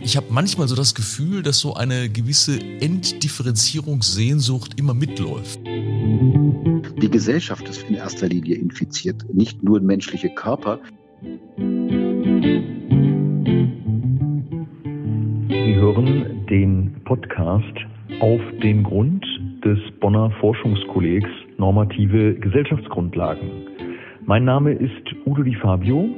Ich 0.00 0.16
habe 0.16 0.26
manchmal 0.30 0.68
so 0.68 0.76
das 0.76 0.94
Gefühl, 0.94 1.42
dass 1.42 1.58
so 1.58 1.74
eine 1.74 2.08
gewisse 2.08 2.60
Enddifferenzierungssehnsucht 2.80 4.78
immer 4.78 4.94
mitläuft. 4.94 5.58
Die 5.66 7.10
Gesellschaft 7.10 7.68
ist 7.68 7.82
in 7.88 7.96
erster 7.96 8.28
Linie 8.28 8.54
infiziert, 8.56 9.24
nicht 9.34 9.62
nur 9.62 9.80
menschliche 9.80 10.28
Körper. 10.30 10.78
Sie 15.48 15.74
hören 15.74 16.46
den 16.48 17.00
Podcast 17.04 17.76
auf 18.20 18.40
den 18.62 18.82
Grund 18.82 19.24
des 19.64 19.78
Bonner 20.00 20.30
Forschungskollegs 20.40 21.30
Normative 21.58 22.34
Gesellschaftsgrundlagen. 22.34 23.50
Mein 24.24 24.44
Name 24.44 24.72
ist 24.72 25.06
Udo 25.24 25.42
Di 25.42 25.54
Fabio 25.56 26.08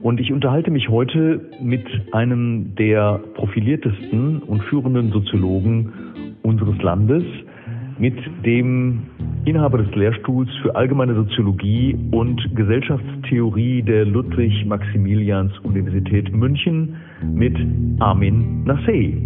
und 0.00 0.20
ich 0.20 0.32
unterhalte 0.32 0.70
mich 0.70 0.88
heute 0.88 1.40
mit 1.60 1.84
einem 2.12 2.74
der 2.76 3.20
profiliertesten 3.34 4.42
und 4.42 4.62
führenden 4.64 5.12
Soziologen 5.12 5.92
unseres 6.42 6.80
Landes, 6.82 7.22
mit 7.98 8.16
dem 8.46 9.02
Inhaber 9.44 9.76
des 9.78 9.94
Lehrstuhls 9.94 10.50
für 10.62 10.74
allgemeine 10.74 11.14
Soziologie 11.14 11.94
und 12.12 12.40
Gesellschaftstheorie 12.56 13.82
der 13.82 14.06
Ludwig-Maximilians-Universität 14.06 16.34
München, 16.34 16.96
mit 17.22 17.54
Armin 18.00 18.64
Nassei. 18.64 19.18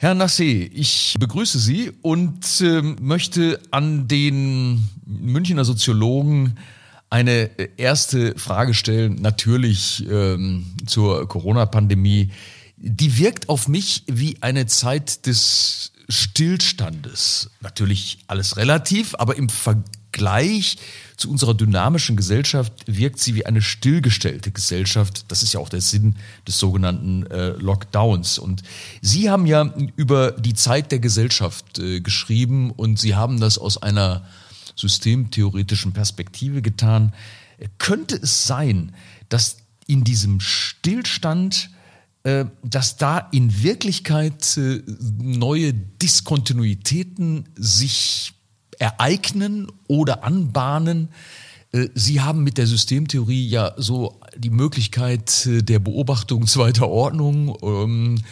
Herr 0.00 0.14
Nassé, 0.14 0.70
ich 0.72 1.16
begrüße 1.18 1.58
Sie 1.58 1.90
und 2.02 2.60
äh, 2.60 2.82
möchte 2.82 3.60
an 3.72 4.06
den 4.06 4.88
Münchner 5.04 5.64
Soziologen 5.64 6.54
eine 7.10 7.50
erste 7.76 8.38
Frage 8.38 8.74
stellen, 8.74 9.16
natürlich 9.20 10.06
ähm, 10.08 10.66
zur 10.86 11.26
Corona-Pandemie. 11.26 12.30
Die 12.76 13.18
wirkt 13.18 13.48
auf 13.48 13.66
mich 13.66 14.04
wie 14.06 14.36
eine 14.40 14.66
Zeit 14.66 15.26
des 15.26 15.90
Stillstandes. 16.08 17.50
Natürlich 17.60 18.18
alles 18.28 18.56
relativ, 18.56 19.16
aber 19.18 19.36
im 19.36 19.48
Vergleich 19.48 19.82
zu 21.16 21.30
unserer 21.30 21.54
dynamischen 21.54 22.16
Gesellschaft 22.16 22.72
wirkt 22.86 23.18
sie 23.18 23.34
wie 23.34 23.46
eine 23.46 23.62
stillgestellte 23.62 24.50
Gesellschaft. 24.50 25.24
Das 25.28 25.42
ist 25.42 25.52
ja 25.52 25.60
auch 25.60 25.68
der 25.68 25.80
Sinn 25.80 26.16
des 26.46 26.58
sogenannten 26.58 27.26
äh, 27.26 27.48
Lockdowns. 27.50 28.38
Und 28.38 28.62
Sie 29.02 29.30
haben 29.30 29.46
ja 29.46 29.74
über 29.96 30.32
die 30.32 30.54
Zeit 30.54 30.92
der 30.92 31.00
Gesellschaft 31.00 31.78
äh, 31.78 32.00
geschrieben 32.00 32.70
und 32.70 32.98
Sie 32.98 33.14
haben 33.14 33.40
das 33.40 33.58
aus 33.58 33.82
einer 33.82 34.24
systemtheoretischen 34.76 35.92
Perspektive 35.92 36.62
getan. 36.62 37.12
Könnte 37.78 38.16
es 38.16 38.46
sein, 38.46 38.94
dass 39.28 39.56
in 39.86 40.04
diesem 40.04 40.38
Stillstand 40.38 41.70
äh, 42.24 42.46
dass 42.62 42.96
da 42.96 43.28
in 43.30 43.62
Wirklichkeit 43.62 44.56
äh, 44.56 44.82
neue 45.18 45.72
Diskontinuitäten 45.72 47.48
sich 47.54 48.34
ereignen 48.78 49.70
oder 49.86 50.24
anbahnen. 50.24 51.08
Äh, 51.72 51.88
Sie 51.94 52.20
haben 52.20 52.44
mit 52.44 52.58
der 52.58 52.66
Systemtheorie 52.66 53.46
ja 53.46 53.72
so 53.76 54.20
die 54.36 54.50
Möglichkeit 54.50 55.46
äh, 55.46 55.62
der 55.62 55.78
Beobachtung 55.78 56.46
zweiter 56.46 56.88
Ordnung 56.88 57.56
ähm, 57.62 58.22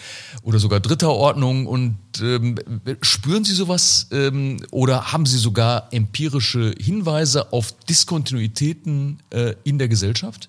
oder 0.43 0.59
sogar 0.59 0.81
dritter 0.81 1.11
Ordnung. 1.11 1.67
Und 1.67 1.97
ähm, 2.21 2.57
spüren 3.03 3.45
Sie 3.45 3.55
sowas 3.55 4.09
ähm, 4.11 4.65
oder 4.71 5.13
haben 5.13 5.27
Sie 5.27 5.39
sogar 5.39 5.89
empirische 5.93 6.75
Hinweise 6.79 7.53
auf 7.53 7.73
Diskontinuitäten 7.89 9.19
äh, 9.31 9.55
in 9.65 9.79
der 9.79 9.89
Gesellschaft? 9.89 10.49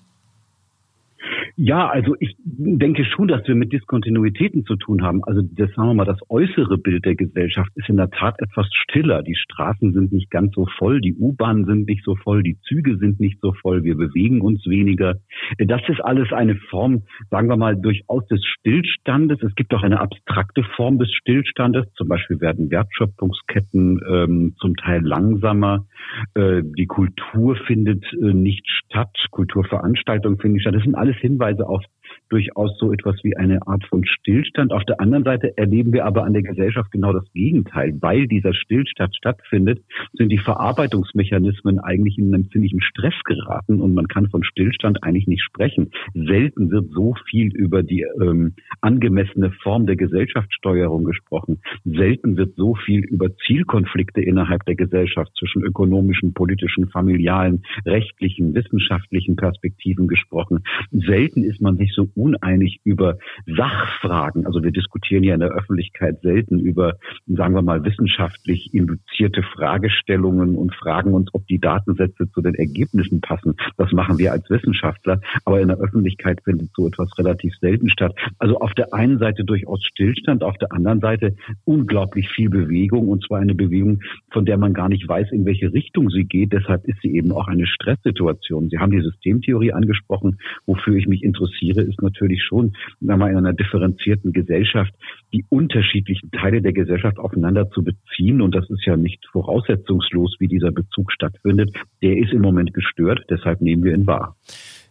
Ja, 1.60 1.88
also 1.88 2.14
ich 2.20 2.36
denke 2.46 3.04
schon, 3.04 3.26
dass 3.26 3.44
wir 3.48 3.56
mit 3.56 3.72
Diskontinuitäten 3.72 4.64
zu 4.64 4.76
tun 4.76 5.02
haben. 5.02 5.24
Also 5.24 5.42
das 5.42 5.68
sagen 5.74 5.88
wir 5.88 5.94
mal, 5.94 6.04
das 6.04 6.20
äußere 6.28 6.78
Bild 6.78 7.04
der 7.04 7.16
Gesellschaft 7.16 7.70
ist 7.74 7.88
in 7.88 7.96
der 7.96 8.10
Tat 8.10 8.36
etwas 8.38 8.68
stiller. 8.72 9.24
Die 9.24 9.34
Straßen 9.34 9.92
sind 9.92 10.12
nicht 10.12 10.30
ganz 10.30 10.54
so 10.54 10.66
voll, 10.78 11.00
die 11.00 11.16
U-Bahnen 11.16 11.64
sind 11.64 11.88
nicht 11.88 12.04
so 12.04 12.14
voll, 12.14 12.44
die 12.44 12.60
Züge 12.60 12.96
sind 12.98 13.18
nicht 13.18 13.40
so 13.42 13.54
voll, 13.54 13.82
wir 13.82 13.96
bewegen 13.96 14.40
uns 14.40 14.64
weniger. 14.66 15.16
Das 15.58 15.80
ist 15.88 16.00
alles 16.00 16.32
eine 16.32 16.54
Form, 16.54 17.02
sagen 17.28 17.48
wir 17.48 17.56
mal, 17.56 17.74
durchaus 17.74 18.24
des 18.28 18.40
Stillstandes. 18.44 19.42
Es 19.42 19.56
gibt 19.56 19.74
auch 19.74 19.82
eine 19.82 20.00
abstrakte 20.00 20.62
Form 20.76 21.00
des 21.00 21.12
Stillstandes. 21.12 21.92
Zum 21.94 22.06
Beispiel 22.06 22.40
werden 22.40 22.70
Wertschöpfungsketten 22.70 24.00
ähm, 24.08 24.54
zum 24.60 24.76
Teil 24.76 25.00
langsamer. 25.04 25.86
Äh, 26.34 26.62
die 26.62 26.86
Kultur 26.86 27.56
findet 27.66 28.04
äh, 28.12 28.32
nicht 28.32 28.64
statt, 28.68 29.10
Kulturveranstaltungen 29.32 30.38
finden 30.38 30.54
nicht 30.54 30.62
statt. 30.62 30.76
Das 30.76 30.84
sind 30.84 30.94
alles 30.94 31.16
Hinweise 31.16 31.47
Hinweise 31.48 31.68
auf 31.68 31.82
durchaus 32.28 32.76
so 32.78 32.92
etwas 32.92 33.16
wie 33.22 33.36
eine 33.36 33.66
Art 33.66 33.84
von 33.86 34.04
Stillstand. 34.04 34.72
Auf 34.72 34.84
der 34.84 35.00
anderen 35.00 35.24
Seite 35.24 35.56
erleben 35.56 35.92
wir 35.92 36.04
aber 36.04 36.24
an 36.24 36.32
der 36.32 36.42
Gesellschaft 36.42 36.90
genau 36.92 37.12
das 37.12 37.24
Gegenteil. 37.32 37.96
Weil 38.00 38.26
dieser 38.26 38.54
Stillstand 38.54 39.14
stattfindet, 39.16 39.82
sind 40.12 40.30
die 40.30 40.38
Verarbeitungsmechanismen 40.38 41.78
eigentlich 41.78 42.18
in 42.18 42.34
einen 42.34 42.50
ziemlichen 42.50 42.80
Stress 42.80 43.14
geraten 43.24 43.80
und 43.80 43.94
man 43.94 44.08
kann 44.08 44.28
von 44.28 44.44
Stillstand 44.44 45.02
eigentlich 45.02 45.26
nicht 45.26 45.42
sprechen. 45.42 45.90
Selten 46.14 46.70
wird 46.70 46.90
so 46.90 47.14
viel 47.28 47.54
über 47.54 47.82
die 47.82 48.04
ähm, 48.20 48.54
angemessene 48.80 49.50
Form 49.62 49.86
der 49.86 49.96
Gesellschaftssteuerung 49.96 51.04
gesprochen. 51.04 51.60
Selten 51.84 52.36
wird 52.36 52.54
so 52.56 52.74
viel 52.74 53.04
über 53.04 53.28
Zielkonflikte 53.46 54.20
innerhalb 54.20 54.64
der 54.64 54.76
Gesellschaft 54.76 55.32
zwischen 55.38 55.62
ökonomischen, 55.62 56.34
politischen, 56.34 56.88
familialen, 56.88 57.62
rechtlichen, 57.84 58.54
wissenschaftlichen 58.54 59.36
Perspektiven 59.36 60.08
gesprochen. 60.08 60.64
Selten 60.90 61.44
ist 61.44 61.60
man 61.60 61.76
sich 61.76 61.92
so 61.94 62.06
uneinig 62.18 62.80
über 62.84 63.18
Sachfragen. 63.46 64.46
Also 64.46 64.62
wir 64.62 64.72
diskutieren 64.72 65.22
ja 65.22 65.34
in 65.34 65.40
der 65.40 65.50
Öffentlichkeit 65.50 66.20
selten 66.22 66.58
über, 66.58 66.94
sagen 67.26 67.54
wir 67.54 67.62
mal, 67.62 67.84
wissenschaftlich 67.84 68.74
induzierte 68.74 69.42
Fragestellungen 69.42 70.56
und 70.56 70.74
fragen 70.74 71.14
uns, 71.14 71.32
ob 71.32 71.46
die 71.46 71.60
Datensätze 71.60 72.30
zu 72.30 72.40
den 72.40 72.54
Ergebnissen 72.54 73.20
passen. 73.20 73.54
Das 73.76 73.92
machen 73.92 74.18
wir 74.18 74.32
als 74.32 74.48
Wissenschaftler. 74.50 75.20
Aber 75.44 75.60
in 75.60 75.68
der 75.68 75.78
Öffentlichkeit 75.78 76.40
findet 76.44 76.70
so 76.74 76.88
etwas 76.88 77.16
relativ 77.18 77.54
selten 77.60 77.88
statt. 77.90 78.14
Also 78.38 78.58
auf 78.58 78.74
der 78.74 78.92
einen 78.92 79.18
Seite 79.18 79.44
durchaus 79.44 79.82
Stillstand, 79.84 80.42
auf 80.42 80.56
der 80.58 80.72
anderen 80.72 81.00
Seite 81.00 81.36
unglaublich 81.64 82.28
viel 82.28 82.50
Bewegung 82.50 83.08
und 83.08 83.24
zwar 83.24 83.38
eine 83.38 83.54
Bewegung, 83.54 84.00
von 84.30 84.44
der 84.44 84.58
man 84.58 84.74
gar 84.74 84.88
nicht 84.88 85.08
weiß, 85.08 85.32
in 85.32 85.44
welche 85.44 85.72
Richtung 85.72 86.10
sie 86.10 86.24
geht. 86.24 86.52
Deshalb 86.52 86.86
ist 86.86 87.00
sie 87.02 87.14
eben 87.14 87.32
auch 87.32 87.48
eine 87.48 87.66
Stresssituation. 87.66 88.68
Sie 88.70 88.78
haben 88.78 88.90
die 88.90 89.02
Systemtheorie 89.02 89.72
angesprochen, 89.72 90.38
wofür 90.66 90.96
ich 90.96 91.06
mich 91.06 91.22
interessiere, 91.22 91.82
ist 91.82 92.02
natürlich 92.08 92.42
schon 92.42 92.72
wir, 93.00 93.30
in 93.30 93.36
einer 93.36 93.52
differenzierten 93.52 94.32
Gesellschaft 94.32 94.92
die 95.32 95.44
unterschiedlichen 95.48 96.30
Teile 96.30 96.62
der 96.62 96.72
Gesellschaft 96.72 97.18
aufeinander 97.18 97.70
zu 97.70 97.82
beziehen. 97.82 98.40
Und 98.40 98.54
das 98.54 98.68
ist 98.70 98.84
ja 98.86 98.96
nicht 98.96 99.24
voraussetzungslos, 99.32 100.36
wie 100.38 100.48
dieser 100.48 100.70
Bezug 100.70 101.12
stattfindet. 101.12 101.70
Der 102.02 102.16
ist 102.16 102.32
im 102.32 102.42
Moment 102.42 102.72
gestört, 102.74 103.20
deshalb 103.30 103.60
nehmen 103.60 103.84
wir 103.84 103.94
ihn 103.94 104.06
wahr. 104.06 104.36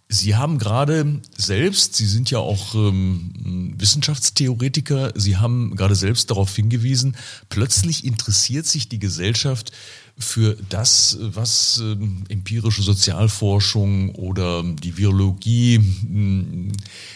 Sie 0.10 0.36
haben 0.36 0.58
gerade 0.58 1.20
selbst, 1.36 1.96
Sie 1.96 2.06
sind 2.06 2.32
ja 2.32 2.40
auch 2.40 2.76
ähm, 2.76 3.74
Wissenschaftstheoretiker, 3.78 5.12
Sie 5.16 5.36
haben 5.36 5.76
gerade 5.76 5.96
selbst 5.96 6.32
darauf 6.32 6.56
hingewiesen, 6.56 7.18
plötzlich 7.50 8.06
interessiert 8.06 8.66
sich 8.66 8.88
die 8.88 9.00
Gesellschaft 9.00 9.74
für 10.20 10.58
das, 10.70 11.18
was 11.22 11.80
äh, 11.80 11.96
empirische 12.34 12.82
Sozialforschung 12.82 14.16
oder 14.16 14.64
die 14.64 14.98
Virologie, 14.98 15.76
hm, 15.76 16.72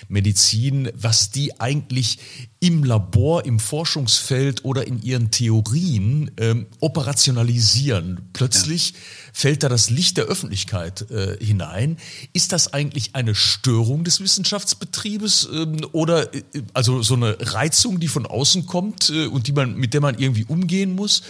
Medizin, 0.08 0.90
was 0.94 1.32
die 1.32 1.60
eigentlich 1.60 2.20
im 2.60 2.84
Labor, 2.84 3.46
im 3.46 3.60
Forschungsfeld 3.60 4.64
oder 4.66 4.86
in 4.86 5.02
ihren 5.02 5.32
Theorien 5.32 6.30
ähm, 6.38 6.68
operationalisieren. 6.80 8.30
Plötzlich 8.34 8.92
ja. 8.92 8.98
fällt 9.34 9.64
da 9.64 9.70
das 9.70 9.90
Licht 9.90 10.18
der 10.18 10.26
Öffentlichkeit 10.26 11.10
äh, 11.10 11.44
hinein. 11.44 11.98
Ist 12.34 12.52
das 12.52 12.72
eigentlich 12.72 13.16
eine 13.16 13.34
Störung 13.34 14.04
des 14.04 14.22
Wissenschaftsbetriebes 14.22 15.50
ähm, 15.52 15.78
oder 15.92 16.32
äh, 16.36 16.44
also 16.74 17.02
so 17.02 17.16
eine 17.16 17.36
Reizung, 17.40 18.00
die 18.00 18.08
von 18.08 18.28
außen 18.28 18.68
kommt 18.68 19.10
äh, 19.10 19.26
und 19.26 19.48
die 19.48 19.54
man, 19.54 19.76
mit 19.76 19.96
der 19.96 20.02
man 20.02 20.20
irgendwie 20.20 20.46
umgehen 20.46 20.94
muss? 20.94 21.24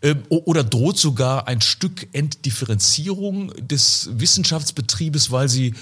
Ähm, 0.00 0.22
oder 0.30 0.64
droht 0.64 0.96
sogar 0.96 1.17
ein 1.26 1.60
Stück 1.60 2.08
Entdifferenzierung 2.12 3.52
des 3.56 4.10
Wissenschaftsbetriebes, 4.12 5.30
weil 5.30 5.48
sie 5.48 5.74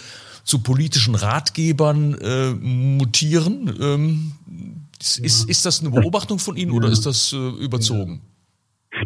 zu 0.44 0.61
politischen 0.61 1.15
Ratgebern 1.15 2.15
äh, 2.15 2.50
mutieren? 2.53 3.75
Ähm, 3.81 4.33
ist, 5.00 5.19
ja. 5.19 5.49
ist, 5.49 5.67
das 5.67 5.81
eine 5.81 5.91
Beobachtung 5.91 6.38
von 6.38 6.56
Ihnen 6.56 6.73
oder 6.73 6.88
ist 6.88 7.05
das 7.05 7.33
äh, 7.33 7.37
überzogen? 7.37 8.23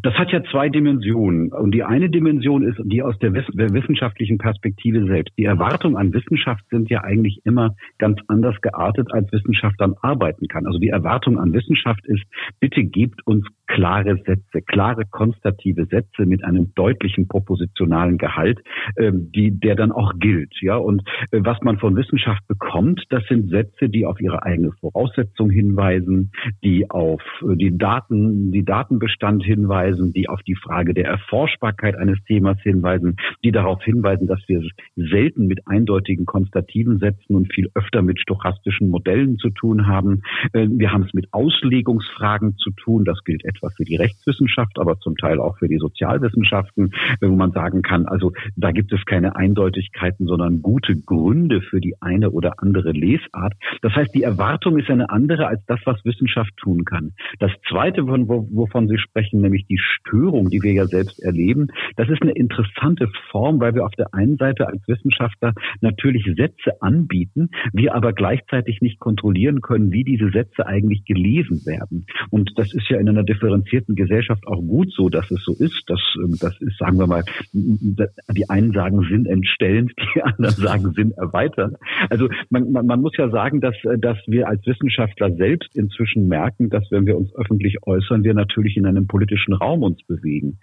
Das 0.02 0.14
hat 0.14 0.30
ja 0.30 0.42
zwei 0.44 0.68
Dimensionen. 0.68 1.52
Und 1.52 1.72
die 1.72 1.84
eine 1.84 2.10
Dimension 2.10 2.62
ist 2.62 2.80
die 2.84 3.02
aus 3.02 3.18
der, 3.18 3.32
wissenschaftlichen 3.34 4.38
Perspektive 4.38 5.04
selbst. 5.06 5.36
Die 5.36 5.44
Erwartungen 5.44 5.96
an 5.96 6.12
Wissenschaft 6.12 6.64
sind 6.70 6.90
ja 6.90 7.02
eigentlich 7.02 7.40
immer 7.44 7.74
ganz 7.98 8.18
anders 8.28 8.60
geartet, 8.60 9.08
als 9.12 9.30
Wissenschaft 9.32 9.76
dann 9.78 9.94
arbeiten 10.00 10.48
kann. 10.48 10.66
Also 10.66 10.78
die 10.78 10.88
Erwartung 10.88 11.38
an 11.38 11.52
Wissenschaft 11.52 12.04
ist, 12.06 12.22
bitte 12.60 12.84
gebt 12.84 13.26
uns 13.26 13.46
klare 13.66 14.16
Sätze, 14.26 14.62
klare 14.66 15.04
konstative 15.08 15.86
Sätze 15.86 16.26
mit 16.26 16.44
einem 16.44 16.74
deutlichen 16.74 17.28
propositionalen 17.28 18.18
Gehalt, 18.18 18.60
ähm, 18.96 19.30
die, 19.32 19.58
der 19.58 19.76
dann 19.76 19.92
auch 19.92 20.14
gilt. 20.18 20.52
Ja, 20.60 20.76
und 20.76 21.02
äh, 21.30 21.40
was 21.42 21.60
man 21.62 21.78
von 21.78 21.96
Wissenschaft 21.96 22.46
bekommt, 22.48 23.04
das 23.10 23.22
sind 23.28 23.50
Sätze, 23.50 23.88
die 23.88 24.06
auf 24.06 24.20
ihre 24.20 24.42
eigene 24.42 24.72
Voraussetzung 24.80 25.50
hinweisen, 25.50 26.32
die 26.64 26.90
auf 26.90 27.22
äh, 27.42 27.56
die 27.56 27.76
Daten, 27.76 28.50
die 28.50 28.64
Datenbestand 28.64 29.44
hinweisen, 29.44 29.79
die 30.12 30.28
auf 30.28 30.42
die 30.42 30.54
Frage 30.54 30.94
der 30.94 31.06
Erforschbarkeit 31.06 31.96
eines 31.96 32.22
Themas 32.24 32.58
hinweisen, 32.62 33.16
die 33.44 33.52
darauf 33.52 33.82
hinweisen, 33.82 34.26
dass 34.26 34.40
wir 34.46 34.62
selten 34.96 35.46
mit 35.46 35.66
eindeutigen 35.66 36.26
konstativen 36.26 36.98
Sätzen 36.98 37.34
und 37.34 37.52
viel 37.52 37.70
öfter 37.74 38.02
mit 38.02 38.20
stochastischen 38.20 38.90
Modellen 38.90 39.38
zu 39.38 39.50
tun 39.50 39.86
haben. 39.86 40.22
Äh, 40.52 40.68
wir 40.70 40.92
haben 40.92 41.04
es 41.04 41.14
mit 41.14 41.32
Auslegungsfragen 41.32 42.56
zu 42.56 42.70
tun. 42.72 43.04
Das 43.04 43.22
gilt 43.24 43.44
etwa 43.44 43.70
für 43.70 43.84
die 43.84 43.96
Rechtswissenschaft, 43.96 44.78
aber 44.78 44.98
zum 44.98 45.16
Teil 45.16 45.40
auch 45.40 45.58
für 45.58 45.68
die 45.68 45.78
Sozialwissenschaften, 45.78 46.92
wo 47.20 47.34
man 47.34 47.52
sagen 47.52 47.82
kann, 47.82 48.06
also 48.06 48.32
da 48.56 48.72
gibt 48.72 48.92
es 48.92 49.04
keine 49.04 49.36
Eindeutigkeiten, 49.36 50.26
sondern 50.26 50.62
gute 50.62 50.96
Gründe 50.96 51.60
für 51.62 51.80
die 51.80 51.94
eine 52.00 52.30
oder 52.30 52.54
andere 52.58 52.92
Lesart. 52.92 53.54
Das 53.82 53.94
heißt, 53.94 54.14
die 54.14 54.22
Erwartung 54.22 54.78
ist 54.78 54.90
eine 54.90 55.10
andere 55.10 55.46
als 55.46 55.64
das, 55.66 55.80
was 55.84 56.04
Wissenschaft 56.04 56.56
tun 56.56 56.84
kann. 56.84 57.12
Das 57.38 57.52
Zweite, 57.68 58.06
wovon 58.06 58.88
Sie 58.88 58.98
sprechen, 58.98 59.40
nämlich 59.40 59.59
die 59.66 59.78
Störung, 59.78 60.50
die 60.50 60.62
wir 60.62 60.72
ja 60.72 60.86
selbst 60.86 61.22
erleben, 61.22 61.68
das 61.96 62.08
ist 62.08 62.22
eine 62.22 62.32
interessante 62.32 63.08
Form, 63.30 63.60
weil 63.60 63.74
wir 63.74 63.84
auf 63.84 63.94
der 63.96 64.14
einen 64.14 64.36
Seite 64.36 64.66
als 64.66 64.86
Wissenschaftler 64.86 65.54
natürlich 65.80 66.24
Sätze 66.36 66.80
anbieten, 66.80 67.50
wir 67.72 67.94
aber 67.94 68.12
gleichzeitig 68.12 68.80
nicht 68.80 68.98
kontrollieren 68.98 69.60
können, 69.60 69.92
wie 69.92 70.04
diese 70.04 70.30
Sätze 70.30 70.66
eigentlich 70.66 71.04
gelesen 71.04 71.64
werden. 71.66 72.06
Und 72.30 72.52
das 72.56 72.72
ist 72.74 72.88
ja 72.88 72.98
in 72.98 73.08
einer 73.08 73.24
differenzierten 73.24 73.94
Gesellschaft 73.94 74.46
auch 74.46 74.60
gut 74.60 74.92
so, 74.92 75.08
dass 75.08 75.30
es 75.30 75.42
so 75.44 75.54
ist. 75.58 75.82
Das, 75.86 76.00
ähm, 76.22 76.36
das 76.40 76.60
ist, 76.60 76.78
sagen 76.78 76.98
wir 76.98 77.06
mal, 77.06 77.24
die 77.52 78.48
einen 78.48 78.72
sagen 78.72 79.00
Sinn 79.08 79.26
entstellend, 79.26 79.92
die 80.14 80.22
anderen 80.22 80.54
sagen 80.54 80.92
Sinn 80.94 81.12
erweitern. 81.12 81.76
Also 82.08 82.28
man, 82.50 82.72
man, 82.72 82.86
man 82.86 83.00
muss 83.00 83.16
ja 83.16 83.28
sagen, 83.30 83.60
dass, 83.60 83.74
dass 83.98 84.18
wir 84.26 84.48
als 84.48 84.64
Wissenschaftler 84.66 85.32
selbst 85.32 85.74
inzwischen 85.76 86.28
merken, 86.28 86.70
dass 86.70 86.90
wenn 86.90 87.06
wir 87.06 87.16
uns 87.16 87.34
öffentlich 87.34 87.76
äußern, 87.86 88.24
wir 88.24 88.34
natürlich 88.34 88.76
in 88.76 88.86
einem 88.86 89.06
politischen 89.06 89.49
Raum 89.52 89.82
uns 89.82 90.02
bewegen. 90.06 90.58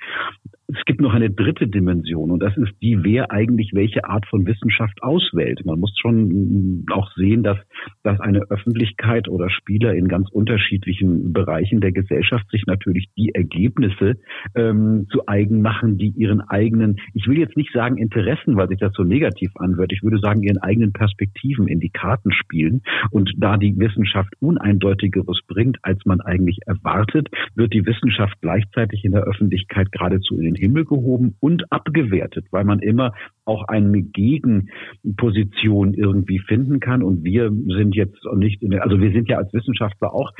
Es 0.68 0.84
gibt 0.86 1.00
noch 1.00 1.14
eine 1.14 1.30
dritte 1.30 1.68
Dimension 1.68 2.30
und 2.30 2.42
das 2.42 2.56
ist 2.58 2.74
die, 2.82 3.02
wer 3.02 3.32
eigentlich 3.32 3.72
welche 3.74 4.04
Art 4.04 4.26
von 4.28 4.46
Wissenschaft 4.46 5.02
auswählt. 5.02 5.66
Man 5.66 5.80
muss 5.80 5.94
schon 6.02 6.86
auch 6.92 7.10
sehen, 7.16 7.42
dass, 7.42 7.58
dass 8.04 8.20
eine 8.20 8.42
Öffentlichkeit 8.50 9.30
oder 9.30 9.50
Spieler 9.50 9.94
in 9.94 10.10
ganz 10.10 10.30
unterschiedlichen 10.30 11.32
Bereichen 11.32 11.80
der 11.80 11.94
Gesellschaft 11.94 12.50
sich 12.52 12.64
natürlich 12.68 13.08
die 13.18 13.34
Ergebnisse 13.34 14.16
ähm, 14.56 15.08
zu 15.10 15.28
eigen 15.28 15.62
machen, 15.62 15.98
die 15.98 16.10
ihren 16.10 16.42
eigenen, 16.42 16.98
ich 17.14 17.28
will 17.28 17.38
jetzt 17.38 17.56
nicht 17.56 17.72
sagen 17.72 17.98
Interessen, 17.98 18.58
weil 18.58 18.68
sich 18.68 18.80
das 18.80 18.94
so 18.94 19.04
negativ 19.04 19.52
anhört, 19.56 19.94
ich 19.94 20.04
würde 20.04 20.20
sagen 20.20 20.44
ihren 20.44 20.58
eigenen 20.58 20.92
Perspektiven 20.92 21.68
in 21.68 21.80
die 21.80 21.90
Karten 21.90 22.32
spielen 22.32 22.82
und 23.12 23.32
da 23.38 23.58
die 23.58 23.78
Wissenschaft 23.78 24.34
uneindeutigeres 24.40 25.40
bringt, 25.48 25.78
als 25.82 26.04
man 26.06 26.20
eigentlich 26.22 26.60
erwartet, 26.66 27.30
wird 27.56 27.74
die 27.74 27.86
Wissenschaft 27.86 28.36
gleichzeitig 28.42 28.77
in 28.78 29.12
der 29.12 29.24
Öffentlichkeit 29.24 29.92
geradezu 29.92 30.36
in 30.36 30.44
den 30.44 30.56
Himmel 30.56 30.86
gehoben 30.86 31.36
und 31.40 31.72
abgewertet, 31.72 32.46
weil 32.52 32.64
man 32.64 32.80
immer 32.80 33.14
auch 33.46 33.64
eine 33.68 34.02
Gegenposition 34.02 35.94
irgendwie 35.94 36.40
finden 36.40 36.80
kann. 36.80 37.02
Und 37.02 37.24
wir 37.24 37.50
sind 37.50 37.96
jetzt 37.96 38.18
nicht, 38.36 38.62
in 38.62 38.72
der, 38.72 38.84
also 38.84 39.00
wir 39.00 39.12
sind 39.12 39.30
ja 39.30 39.38
als 39.38 39.54
Wissenschaftler 39.54 40.14
auch 40.14 40.32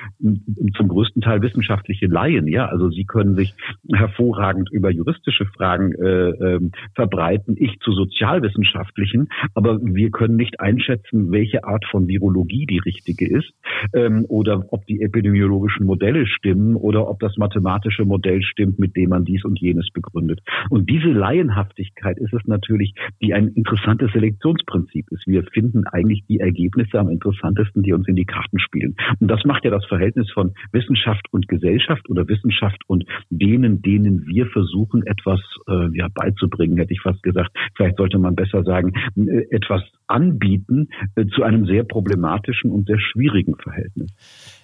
zum 0.76 0.88
größten 0.88 1.22
Teil 1.22 1.42
wissenschaftliche 1.42 2.08
Laien. 2.08 2.48
Ja, 2.48 2.66
also 2.66 2.90
Sie 2.90 3.06
können 3.06 3.36
sich 3.36 3.54
hervorragend 3.94 4.70
über 4.72 4.92
juristische 4.92 5.46
Fragen 5.46 5.94
äh, 5.94 6.30
äh, 6.30 6.70
verbreiten, 6.96 7.56
ich 7.58 7.80
zu 7.80 7.94
sozialwissenschaftlichen, 7.94 9.30
aber 9.54 9.80
wir 9.82 10.12
können 10.12 10.36
nicht 10.36 10.60
einschätzen, 10.60 11.32
welche 11.32 11.64
Art 11.64 11.86
von 11.90 12.08
Virologie 12.08 12.66
die 12.66 12.80
richtige 12.80 13.28
ist 13.28 13.54
ähm, 13.94 14.26
oder 14.28 14.66
ob 14.70 14.86
die 14.86 15.02
epidemiologischen 15.02 15.86
Modelle 15.86 16.28
stimmen 16.28 16.76
oder 16.76 17.08
ob 17.08 17.20
das 17.20 17.38
mathematische 17.38 18.06
Modell 18.06 18.27
stimmt, 18.42 18.80
mit 18.80 18.96
dem 18.96 19.10
man 19.10 19.26
dies 19.26 19.44
und 19.44 19.60
jenes 19.60 19.90
begründet. 19.92 20.42
Und 20.70 20.90
diese 20.90 21.10
Laienhaftigkeit 21.10 22.18
ist 22.18 22.34
es 22.34 22.46
natürlich, 22.46 22.94
die 23.22 23.34
ein 23.34 23.50
interessantes 23.50 24.12
Selektionsprinzip 24.14 25.06
ist. 25.12 25.28
Wir 25.28 25.44
finden 25.44 25.86
eigentlich 25.88 26.26
die 26.28 26.40
Ergebnisse 26.40 27.00
am 27.00 27.10
interessantesten, 27.10 27.84
die 27.84 27.94
uns 27.94 28.08
in 28.08 28.16
die 28.16 28.26
Karten 28.26 28.60
spielen. 28.60 28.96
Und 29.20 29.30
das 29.30 29.44
macht 29.46 29.66
ja 29.66 29.72
das 29.72 29.86
Verhältnis 29.86 30.32
von 30.32 30.54
Wissenschaft 30.72 31.26
und 31.32 31.48
Gesellschaft 31.48 32.10
oder 32.10 32.28
Wissenschaft 32.28 32.82
und 32.88 33.06
denen, 33.30 33.82
denen 33.82 34.26
wir 34.28 34.48
versuchen, 34.48 35.06
etwas 35.06 35.40
äh, 35.68 35.98
ja, 35.98 36.08
beizubringen, 36.14 36.78
hätte 36.78 36.94
ich 36.94 37.02
fast 37.02 37.22
gesagt. 37.24 37.52
Vielleicht 37.76 37.98
sollte 37.98 38.20
man 38.20 38.36
besser 38.36 38.64
sagen, 38.64 38.94
äh, 39.16 39.48
etwas 39.52 39.82
anbieten 40.08 40.90
äh, 41.16 41.26
zu 41.28 41.44
einem 41.44 41.66
sehr 41.66 41.84
problematischen 41.84 42.72
und 42.72 42.88
sehr 42.88 43.00
schwierigen 43.00 43.56
Verhältnis. 43.56 44.12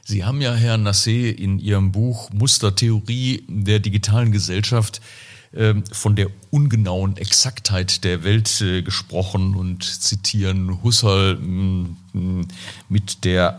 Sie 0.06 0.26
haben 0.26 0.42
ja, 0.42 0.54
Herr 0.54 0.76
Nassé, 0.76 1.30
in 1.30 1.60
Ihrem 1.60 1.94
Buch 1.94 2.30
Mustertheorie 2.34 3.46
der 3.48 3.80
digitalen 3.80 4.34
Gesellschaft 4.34 5.00
ähm, 5.56 5.86
von 5.92 6.18
der 6.18 6.28
ungenauen 6.50 7.16
Exaktheit 7.16 8.04
der 8.04 8.26
Welt 8.26 8.60
äh, 8.60 8.82
gesprochen 8.82 9.56
und 9.56 9.84
zitieren 9.84 10.84
Husserl 10.84 11.38
mm, 11.38 11.98
mm, 12.12 12.48
mit 12.90 13.24
der 13.24 13.56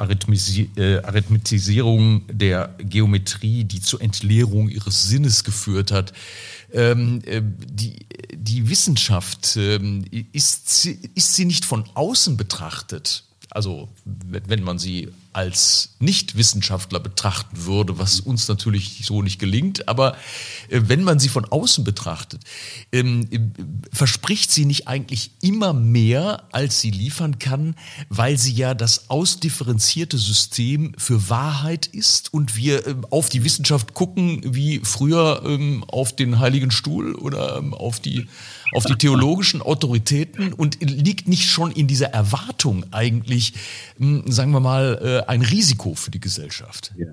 äh, 0.76 0.99
Arithmetisierung 0.99 2.23
der 2.29 2.75
Geometrie, 2.79 3.64
die 3.64 3.81
zur 3.81 4.02
Entleerung 4.02 4.69
ihres 4.69 5.05
Sinnes 5.05 5.44
geführt 5.44 5.93
hat. 5.93 6.12
Ähm, 6.75 7.23
äh, 7.25 7.41
die, 7.43 8.06
die 8.35 8.69
Wissenschaft, 8.69 9.56
ähm, 9.56 10.05
ist, 10.32 10.87
ist 10.87 11.35
sie 11.37 11.44
nicht 11.46 11.64
von 11.64 11.85
außen 11.94 12.37
betrachtet? 12.37 13.25
Also 13.50 13.88
wenn 14.05 14.62
man 14.62 14.79
sie 14.79 15.11
als 15.34 15.96
Nichtwissenschaftler 15.98 17.00
betrachten 17.00 17.66
würde, 17.66 17.98
was 17.98 18.20
uns 18.20 18.48
natürlich 18.48 19.00
so 19.04 19.22
nicht 19.22 19.38
gelingt. 19.38 19.88
Aber 19.88 20.16
äh, 20.69 20.82
wenn 20.84 21.02
man 21.02 21.19
sie 21.19 21.28
von 21.28 21.44
außen 21.44 21.84
betrachtet, 21.84 22.42
ähm, 22.92 23.26
äh, 23.31 23.40
verspricht 23.92 24.50
sie 24.50 24.64
nicht 24.64 24.88
eigentlich 24.88 25.32
immer 25.42 25.72
mehr, 25.72 26.44
als 26.52 26.81
sie 26.81 26.90
liefern 26.90 27.38
kann, 27.38 27.75
weil 28.08 28.38
sie 28.38 28.52
ja 28.52 28.75
das 28.75 29.10
ausdifferenzierte 29.10 30.19
System 30.19 30.92
für 30.98 31.28
Wahrheit 31.28 31.86
ist 31.86 32.32
und 32.32 32.56
wir 32.56 32.86
äh, 32.86 32.94
auf 33.10 33.28
die 33.28 33.44
Wissenschaft 33.44 33.94
gucken 33.94 34.40
wie 34.44 34.81
früher 34.84 35.42
ähm, 35.44 35.84
auf 35.84 36.14
den 36.14 36.38
Heiligen 36.38 36.70
Stuhl 36.70 37.14
oder 37.14 37.58
ähm, 37.58 37.75
auf 37.75 38.00
die 38.00 38.28
auf 38.75 38.84
die 38.84 38.96
theologischen 38.96 39.62
Autoritäten 39.62 40.52
und 40.52 40.78
liegt 40.81 41.28
nicht 41.28 41.48
schon 41.48 41.70
in 41.70 41.86
dieser 41.86 42.08
Erwartung 42.08 42.84
eigentlich, 42.91 43.55
hm, 43.98 44.24
sagen 44.31 44.50
wir 44.50 44.60
mal, 44.60 44.98
äh, 45.00 45.23
ein 45.28 45.43
Risiko 45.43 45.94
für 45.94 46.10
die 46.10 46.20
Gesellschaft? 46.20 46.93
Ja. 46.96 47.06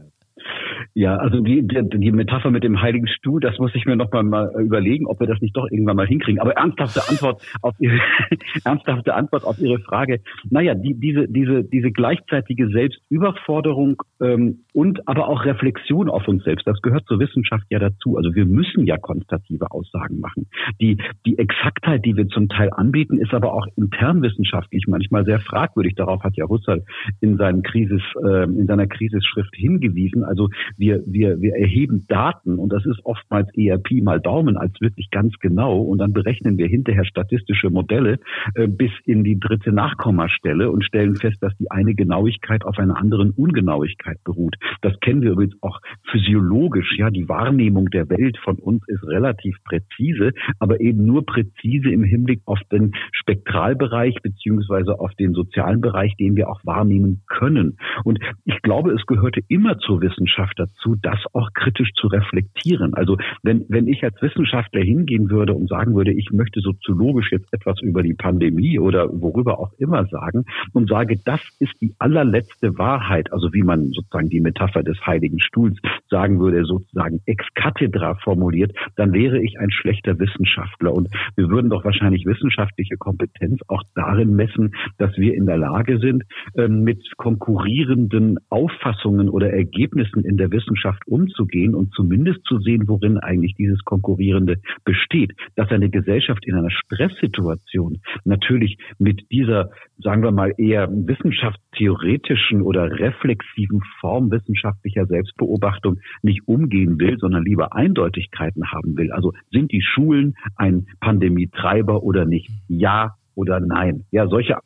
Ja, 0.93 1.15
also 1.15 1.39
die, 1.39 1.65
die, 1.65 1.89
die 1.89 2.11
Metapher 2.11 2.51
mit 2.51 2.63
dem 2.63 2.81
Heiligen 2.81 3.07
Stuhl, 3.07 3.39
das 3.39 3.57
muss 3.59 3.73
ich 3.75 3.85
mir 3.85 3.95
noch 3.95 4.11
mal, 4.11 4.51
überlegen, 4.59 5.05
ob 5.05 5.21
wir 5.21 5.27
das 5.27 5.39
nicht 5.39 5.55
doch 5.55 5.65
irgendwann 5.71 5.95
mal 5.95 6.07
hinkriegen. 6.07 6.41
Aber 6.41 6.53
ernsthafte 6.53 7.01
Antwort 7.07 7.41
auf 7.61 7.75
Ihre, 7.79 7.97
ernsthafte 8.65 9.13
Antwort 9.13 9.45
auf 9.45 9.57
Ihre 9.59 9.79
Frage. 9.79 10.19
Naja, 10.49 10.75
die, 10.75 10.99
diese, 10.99 11.27
diese, 11.29 11.63
diese 11.63 11.91
gleichzeitige 11.91 12.67
Selbstüberforderung 12.67 14.01
ähm, 14.21 14.65
und 14.73 15.07
aber 15.07 15.29
auch 15.29 15.45
Reflexion 15.45 16.09
auf 16.09 16.27
uns 16.27 16.43
selbst, 16.43 16.67
das 16.67 16.81
gehört 16.81 17.05
zur 17.05 17.19
Wissenschaft 17.19 17.65
ja 17.69 17.79
dazu. 17.79 18.17
Also 18.17 18.35
wir 18.35 18.45
müssen 18.45 18.85
ja 18.85 18.97
konstative 18.97 19.71
Aussagen 19.71 20.19
machen. 20.19 20.47
Die, 20.81 20.97
die 21.25 21.37
Exaktheit, 21.37 22.03
die 22.03 22.17
wir 22.17 22.27
zum 22.27 22.49
Teil 22.49 22.69
anbieten, 22.71 23.17
ist 23.17 23.33
aber 23.33 23.53
auch 23.53 23.65
internwissenschaftlich 23.77 24.85
manchmal 24.87 25.23
sehr 25.23 25.39
fragwürdig. 25.39 25.95
Darauf 25.95 26.21
hat 26.23 26.35
ja 26.35 26.49
Husserl 26.49 26.83
in 27.21 27.37
seinem 27.37 27.63
Krisis, 27.63 28.01
äh, 28.25 28.43
in 28.43 28.67
seiner 28.67 28.87
Krisisschrift 28.87 29.55
hingewiesen. 29.55 30.25
Also 30.25 30.49
wir, 30.81 31.03
wir, 31.05 31.39
wir 31.39 31.55
erheben 31.55 32.05
Daten 32.07 32.57
und 32.57 32.73
das 32.73 32.85
ist 32.87 33.05
oftmals 33.05 33.47
eher 33.53 33.77
Pi 33.77 34.01
mal 34.01 34.19
Daumen 34.19 34.57
als 34.57 34.73
wirklich 34.81 35.11
ganz 35.11 35.35
genau 35.39 35.79
und 35.79 35.99
dann 35.99 36.11
berechnen 36.11 36.57
wir 36.57 36.67
hinterher 36.67 37.05
statistische 37.05 37.69
Modelle 37.69 38.17
äh, 38.55 38.67
bis 38.67 38.91
in 39.05 39.23
die 39.23 39.39
dritte 39.39 39.71
Nachkommastelle 39.71 40.71
und 40.71 40.83
stellen 40.83 41.15
fest, 41.15 41.37
dass 41.41 41.55
die 41.57 41.69
eine 41.69 41.93
Genauigkeit 41.93 42.65
auf 42.65 42.79
einer 42.79 42.97
anderen 42.97 43.29
Ungenauigkeit 43.29 44.17
beruht. 44.23 44.55
Das 44.81 44.99
kennen 45.01 45.21
wir 45.21 45.31
übrigens 45.31 45.55
auch 45.61 45.79
physiologisch. 46.09 46.97
Ja, 46.97 47.11
die 47.11 47.29
Wahrnehmung 47.29 47.85
der 47.91 48.09
Welt 48.09 48.39
von 48.43 48.57
uns 48.57 48.81
ist 48.87 49.03
relativ 49.03 49.57
präzise, 49.63 50.31
aber 50.57 50.81
eben 50.81 51.05
nur 51.05 51.27
präzise 51.27 51.91
im 51.91 52.03
Hinblick 52.03 52.41
auf 52.45 52.59
den 52.71 52.93
Spektralbereich 53.11 54.15
beziehungsweise 54.23 54.99
auf 54.99 55.13
den 55.13 55.33
sozialen 55.33 55.81
Bereich, 55.81 56.15
den 56.17 56.35
wir 56.35 56.49
auch 56.49 56.61
wahrnehmen 56.63 57.21
können. 57.27 57.77
Und 58.03 58.17
ich 58.45 58.59
glaube, 58.63 58.93
es 58.93 59.05
gehörte 59.05 59.41
immer 59.47 59.77
zur 59.77 60.01
Wissenschaft 60.01 60.53
dazu, 60.57 60.70
dazu, 60.71 60.95
das 61.01 61.19
auch 61.33 61.49
kritisch 61.53 61.91
zu 61.93 62.07
reflektieren. 62.07 62.93
Also 62.93 63.17
wenn, 63.43 63.65
wenn 63.69 63.87
ich 63.87 64.03
als 64.03 64.21
Wissenschaftler 64.21 64.81
hingehen 64.81 65.29
würde 65.29 65.53
und 65.53 65.69
sagen 65.69 65.95
würde, 65.95 66.11
ich 66.11 66.31
möchte 66.31 66.59
soziologisch 66.61 67.31
jetzt 67.31 67.51
etwas 67.53 67.81
über 67.81 68.03
die 68.03 68.13
Pandemie 68.13 68.79
oder 68.79 69.09
worüber 69.09 69.59
auch 69.59 69.71
immer 69.77 70.05
sagen 70.07 70.45
und 70.73 70.89
sage, 70.89 71.17
das 71.23 71.41
ist 71.59 71.73
die 71.81 71.93
allerletzte 71.99 72.77
Wahrheit, 72.77 73.31
also 73.31 73.53
wie 73.53 73.63
man 73.63 73.89
sozusagen 73.91 74.29
die 74.29 74.41
Metapher 74.41 74.83
des 74.83 74.99
Heiligen 75.05 75.39
Stuhls 75.39 75.77
sagen 76.09 76.39
würde, 76.39 76.65
sozusagen 76.65 77.21
ex 77.25 77.45
cathedra 77.55 78.15
formuliert, 78.15 78.75
dann 78.95 79.13
wäre 79.13 79.41
ich 79.41 79.59
ein 79.59 79.71
schlechter 79.71 80.19
Wissenschaftler. 80.19 80.93
Und 80.93 81.09
wir 81.35 81.49
würden 81.49 81.69
doch 81.69 81.85
wahrscheinlich 81.85 82.25
wissenschaftliche 82.25 82.97
Kompetenz 82.97 83.61
auch 83.67 83.83
darin 83.95 84.35
messen, 84.35 84.73
dass 84.97 85.15
wir 85.17 85.33
in 85.33 85.45
der 85.45 85.57
Lage 85.57 85.99
sind, 85.99 86.23
ähm, 86.55 86.83
mit 86.83 87.01
konkurrierenden 87.17 88.37
Auffassungen 88.49 89.29
oder 89.29 89.51
Ergebnissen 89.51 90.23
in 90.23 90.37
der 90.37 90.51
Wissenschaft 90.51 90.60
umzugehen 91.05 91.75
und 91.75 91.93
zumindest 91.93 92.43
zu 92.45 92.59
sehen, 92.59 92.87
worin 92.87 93.17
eigentlich 93.17 93.55
dieses 93.55 93.79
Konkurrierende 93.83 94.57
besteht. 94.83 95.33
Dass 95.55 95.69
eine 95.71 95.89
Gesellschaft 95.89 96.45
in 96.45 96.55
einer 96.55 96.71
Stresssituation 96.71 97.99
natürlich 98.23 98.77
mit 98.97 99.21
dieser, 99.31 99.71
sagen 99.97 100.23
wir 100.23 100.31
mal, 100.31 100.53
eher 100.57 100.89
wissenschaftstheoretischen 100.89 102.61
oder 102.61 102.91
reflexiven 102.99 103.81
Form 103.99 104.31
wissenschaftlicher 104.31 105.05
Selbstbeobachtung 105.05 105.99
nicht 106.21 106.47
umgehen 106.47 106.99
will, 106.99 107.17
sondern 107.17 107.43
lieber 107.43 107.75
Eindeutigkeiten 107.75 108.71
haben 108.71 108.97
will. 108.97 109.11
Also 109.11 109.33
sind 109.51 109.71
die 109.71 109.81
Schulen 109.81 110.35
ein 110.55 110.87
Pandemietreiber 110.99 112.03
oder 112.03 112.25
nicht? 112.25 112.49
Ja 112.67 113.15
oder 113.35 113.59
nein? 113.59 114.03
Ja, 114.11 114.27
solche 114.27 114.57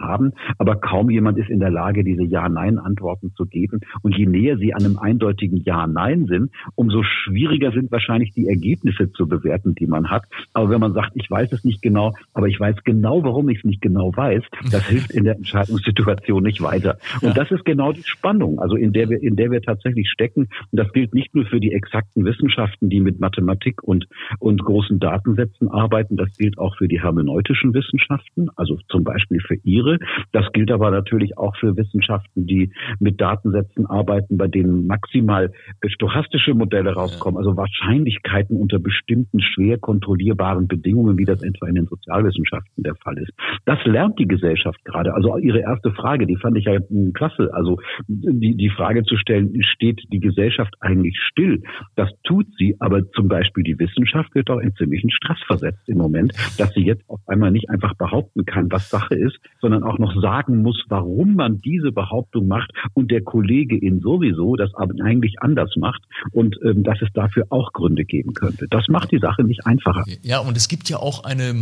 haben, 0.00 0.32
aber 0.58 0.76
kaum 0.76 1.10
jemand 1.10 1.38
ist 1.38 1.50
in 1.50 1.60
der 1.60 1.70
Lage, 1.70 2.04
diese 2.04 2.24
Ja-Nein-Antworten 2.24 3.32
zu 3.34 3.46
geben. 3.46 3.80
Und 4.02 4.16
je 4.16 4.26
näher 4.26 4.56
sie 4.58 4.74
an 4.74 4.84
einem 4.84 4.98
eindeutigen 4.98 5.62
Ja-Nein 5.64 6.26
sind, 6.26 6.50
umso 6.74 7.02
schwieriger 7.02 7.72
sind 7.72 7.90
wahrscheinlich 7.90 8.32
die 8.32 8.48
Ergebnisse 8.48 9.12
zu 9.12 9.28
bewerten, 9.28 9.74
die 9.74 9.86
man 9.86 10.10
hat. 10.10 10.24
Aber 10.52 10.70
wenn 10.70 10.80
man 10.80 10.92
sagt, 10.92 11.12
ich 11.14 11.30
weiß 11.30 11.52
es 11.52 11.64
nicht 11.64 11.82
genau, 11.82 12.12
aber 12.34 12.48
ich 12.48 12.58
weiß 12.58 12.76
genau, 12.84 13.22
warum 13.24 13.48
ich 13.48 13.58
es 13.58 13.64
nicht 13.64 13.80
genau 13.80 14.12
weiß, 14.14 14.42
das 14.70 14.86
hilft 14.88 15.10
in 15.12 15.24
der 15.24 15.36
Entscheidungssituation 15.36 16.42
nicht 16.42 16.62
weiter. 16.62 16.98
Und 17.20 17.36
das 17.36 17.50
ist 17.50 17.64
genau 17.64 17.92
die 17.92 18.04
Spannung, 18.04 18.58
also 18.58 18.76
in 18.76 18.92
der 18.92 19.08
wir, 19.08 19.22
in 19.22 19.36
der 19.36 19.50
wir 19.50 19.62
tatsächlich 19.62 20.08
stecken. 20.10 20.48
Und 20.70 20.78
das 20.78 20.92
gilt 20.92 21.14
nicht 21.14 21.34
nur 21.34 21.46
für 21.46 21.60
die 21.60 21.72
exakten 21.72 22.24
Wissenschaften, 22.24 22.88
die 22.88 23.00
mit 23.00 23.20
Mathematik 23.20 23.82
und, 23.82 24.06
und 24.38 24.62
großen 24.62 24.98
Datensätzen 24.98 25.68
arbeiten, 25.70 26.16
das 26.16 26.36
gilt 26.36 26.58
auch 26.58 26.76
für 26.76 26.88
die 26.88 27.00
hermeneutischen 27.00 27.74
Wissenschaften, 27.74 28.48
also 28.56 28.78
zum 28.88 29.04
Beispiel 29.04 29.40
für 29.40 29.56
ihre 29.62 29.87
Tiere. 29.88 29.98
Das 30.32 30.52
gilt 30.52 30.70
aber 30.70 30.90
natürlich 30.90 31.38
auch 31.38 31.56
für 31.56 31.76
Wissenschaften, 31.76 32.46
die 32.46 32.72
mit 33.00 33.20
Datensätzen 33.20 33.86
arbeiten, 33.86 34.36
bei 34.36 34.48
denen 34.48 34.86
maximal 34.86 35.50
stochastische 35.86 36.54
Modelle 36.54 36.92
rauskommen, 36.92 37.38
also 37.38 37.56
Wahrscheinlichkeiten 37.56 38.56
unter 38.56 38.78
bestimmten 38.78 39.40
schwer 39.40 39.78
kontrollierbaren 39.78 40.68
Bedingungen, 40.68 41.18
wie 41.18 41.24
das 41.24 41.42
etwa 41.42 41.66
in 41.66 41.74
den 41.74 41.86
Sozialwissenschaften 41.86 42.82
der 42.82 42.94
Fall 42.96 43.18
ist. 43.18 43.32
Das 43.64 43.78
lernt 43.84 44.18
die 44.18 44.28
Gesellschaft 44.28 44.84
gerade. 44.84 45.14
Also 45.14 45.36
Ihre 45.38 45.60
erste 45.60 45.92
Frage, 45.92 46.26
die 46.26 46.36
fand 46.36 46.56
ich 46.56 46.64
ja 46.64 46.78
klasse. 47.14 47.50
Also 47.52 47.78
die, 48.06 48.56
die 48.56 48.70
Frage 48.70 49.04
zu 49.04 49.16
stellen, 49.16 49.62
steht 49.62 50.00
die 50.12 50.20
Gesellschaft 50.20 50.74
eigentlich 50.80 51.16
still? 51.30 51.62
Das 51.96 52.10
tut 52.24 52.46
sie, 52.58 52.76
aber 52.80 53.08
zum 53.12 53.28
Beispiel 53.28 53.64
die 53.64 53.78
Wissenschaft 53.78 54.34
wird 54.34 54.50
auch 54.50 54.58
in 54.58 54.74
ziemlichen 54.74 55.10
Stress 55.10 55.38
versetzt 55.46 55.88
im 55.88 55.98
Moment, 55.98 56.32
dass 56.58 56.72
sie 56.74 56.84
jetzt 56.84 57.08
auf 57.08 57.20
einmal 57.26 57.50
nicht 57.50 57.70
einfach 57.70 57.94
behaupten 57.94 58.44
kann, 58.44 58.70
was 58.70 58.90
Sache 58.90 59.14
ist, 59.14 59.38
sondern 59.60 59.77
auch 59.82 59.98
noch 59.98 60.20
sagen 60.20 60.62
muss, 60.62 60.82
warum 60.88 61.34
man 61.34 61.60
diese 61.60 61.92
Behauptung 61.92 62.48
macht 62.48 62.70
und 62.94 63.10
der 63.10 63.22
Kollege 63.22 63.76
ihn 63.76 64.00
sowieso 64.00 64.56
das 64.56 64.70
eigentlich 64.74 65.36
anders 65.40 65.74
macht 65.76 66.02
und 66.32 66.58
ähm, 66.64 66.82
dass 66.82 67.00
es 67.02 67.08
dafür 67.12 67.46
auch 67.50 67.72
Gründe 67.72 68.04
geben 68.04 68.34
könnte. 68.34 68.66
Das 68.70 68.88
macht 68.88 69.12
die 69.12 69.18
Sache 69.18 69.44
nicht 69.44 69.66
einfacher. 69.66 70.04
Ja, 70.22 70.40
und 70.40 70.56
es 70.56 70.68
gibt 70.68 70.88
ja 70.88 70.98
auch 70.98 71.24
eine, 71.24 71.54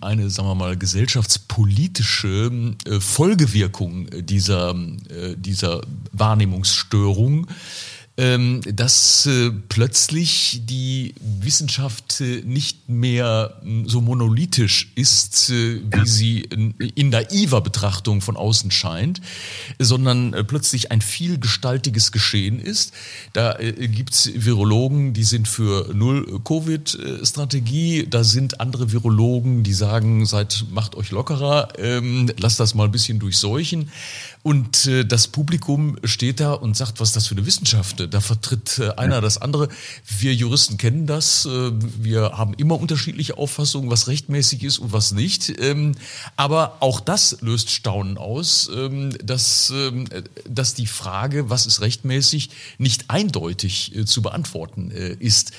eine 0.00 0.30
sagen 0.30 0.48
wir 0.48 0.54
mal, 0.54 0.76
gesellschaftspolitische 0.76 2.50
äh, 2.86 3.00
Folgewirkung 3.00 4.06
dieser, 4.22 4.70
äh, 4.70 5.34
dieser 5.36 5.80
Wahrnehmungsstörung 6.12 7.46
ähm, 8.16 8.60
dass 8.64 9.26
äh, 9.26 9.50
plötzlich 9.68 10.60
die 10.64 11.16
Wissenschaft 11.20 12.20
äh, 12.20 12.42
nicht 12.44 12.88
mehr 12.88 13.60
äh, 13.64 13.82
so 13.86 14.00
monolithisch 14.00 14.92
ist, 14.94 15.50
äh, 15.50 15.80
wie 15.82 16.06
sie 16.06 16.42
in, 16.42 16.76
in, 16.94 17.08
naiver 17.08 17.60
Betrachtung 17.60 18.20
von 18.20 18.36
außen 18.36 18.70
scheint, 18.70 19.20
sondern 19.80 20.32
äh, 20.32 20.44
plötzlich 20.44 20.92
ein 20.92 21.00
vielgestaltiges 21.00 22.12
Geschehen 22.12 22.60
ist. 22.60 22.94
Da 23.32 23.58
äh, 23.58 23.72
gibt's 23.88 24.30
Virologen, 24.32 25.12
die 25.12 25.24
sind 25.24 25.48
für 25.48 25.92
Null-Covid-Strategie, 25.92 28.06
da 28.08 28.22
sind 28.22 28.60
andere 28.60 28.92
Virologen, 28.92 29.64
die 29.64 29.74
sagen, 29.74 30.24
seid, 30.24 30.66
macht 30.70 30.94
euch 30.94 31.10
lockerer, 31.10 31.70
ähm, 31.78 32.30
lasst 32.38 32.60
das 32.60 32.76
mal 32.76 32.84
ein 32.84 32.92
bisschen 32.92 33.18
durchseuchen. 33.18 33.90
Und 34.44 34.84
äh, 34.84 35.06
das 35.06 35.26
Publikum 35.26 35.96
steht 36.04 36.38
da 36.38 36.52
und 36.52 36.76
sagt, 36.76 37.00
was 37.00 37.08
ist 37.08 37.16
das 37.16 37.26
für 37.28 37.34
eine 37.34 37.46
Wissenschaft? 37.46 38.06
Da 38.12 38.20
vertritt 38.20 38.78
äh, 38.78 38.90
einer 38.90 39.22
das 39.22 39.40
andere. 39.40 39.70
Wir 40.18 40.34
Juristen 40.34 40.76
kennen 40.76 41.06
das. 41.06 41.46
Äh, 41.46 41.70
wir 41.72 42.32
haben 42.36 42.52
immer 42.52 42.78
unterschiedliche 42.78 43.38
Auffassungen, 43.38 43.88
was 43.88 44.06
rechtmäßig 44.06 44.62
ist 44.62 44.80
und 44.80 44.92
was 44.92 45.12
nicht. 45.12 45.58
Ähm, 45.62 45.94
aber 46.36 46.76
auch 46.80 47.00
das 47.00 47.38
löst 47.40 47.70
Staunen 47.70 48.18
aus, 48.18 48.68
ähm, 48.70 49.16
dass, 49.24 49.72
ähm, 49.74 50.10
dass 50.46 50.74
die 50.74 50.88
Frage, 50.88 51.48
was 51.48 51.64
ist 51.64 51.80
rechtmäßig, 51.80 52.50
nicht 52.76 53.06
eindeutig 53.08 53.96
äh, 53.96 54.04
zu 54.04 54.20
beantworten 54.20 54.90
äh, 54.90 55.14
ist. 55.20 55.52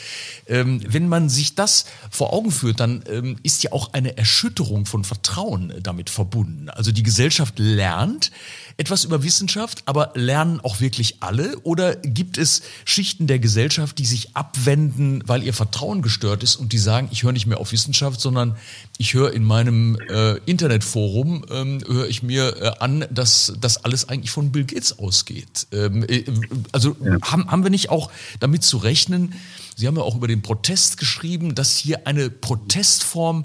Ähm, 0.46 0.80
wenn 0.88 1.10
man 1.10 1.30
sich 1.30 1.56
das 1.56 1.86
vor 2.12 2.34
Augen 2.34 2.52
führt, 2.52 2.80
dann 2.82 3.04
ähm, 3.10 3.38
ist 3.42 3.64
ja 3.64 3.72
auch 3.72 3.94
eine 3.94 4.16
Erschütterung 4.16 4.86
von 4.86 5.04
Vertrauen 5.04 5.74
damit 5.82 6.12
verbunden. 6.12 6.70
Also 6.70 6.92
die 6.92 7.02
Gesellschaft 7.02 7.58
lernt, 7.58 8.30
etwas 8.78 9.06
über 9.06 9.24
Wissenschaft, 9.24 9.84
aber 9.86 10.12
lernen 10.16 10.60
auch 10.60 10.82
wirklich 10.82 11.18
alle? 11.22 11.58
Oder 11.60 11.96
gibt 11.96 12.38
es 12.38 12.62
Schichten 12.84 13.26
der 13.28 13.40
Gesellschaft, 13.40 13.98
die 13.98 14.06
sich 14.06 14.36
abwenden, 14.36 15.24
weil 15.26 15.44
ihr 15.44 15.54
Vertrauen 15.54 16.02
gestört 16.02 16.44
ist 16.44 16.58
und 16.58 16.74
die 16.74 16.78
sagen, 16.78 17.08
ich 17.12 17.24
höre 17.24 17.32
nicht 17.32 17.48
mehr 17.48 17.60
auf 17.60 17.72
Wissenschaft, 17.72 18.20
sondern 18.20 18.58
ich 18.98 19.14
höre 19.14 19.32
in 19.34 19.44
meinem 19.44 19.98
äh, 20.10 20.38
Internetforum, 20.46 21.46
ähm, 21.50 21.82
höre 21.88 22.08
ich 22.08 22.22
mir 22.22 22.62
äh, 22.62 22.72
an, 22.80 23.06
dass 23.10 23.54
das 23.60 23.84
alles 23.86 24.10
eigentlich 24.10 24.32
von 24.32 24.52
Bill 24.52 24.66
Gates 24.66 25.00
ausgeht. 25.00 25.68
Ähm, 25.72 26.04
äh, 26.08 26.26
also 26.74 26.98
ja. 27.02 27.18
haben, 27.22 27.50
haben 27.50 27.64
wir 27.64 27.72
nicht 27.72 27.90
auch 27.90 28.12
damit 28.40 28.64
zu 28.64 28.78
rechnen, 28.78 29.36
Sie 29.76 29.88
haben 29.88 29.98
ja 29.98 30.04
auch 30.04 30.16
über 30.16 30.28
den 30.28 30.42
Protest 30.42 30.98
geschrieben, 30.98 31.54
dass 31.54 31.76
hier 31.76 32.08
eine 32.08 32.30
Protestform 32.30 33.44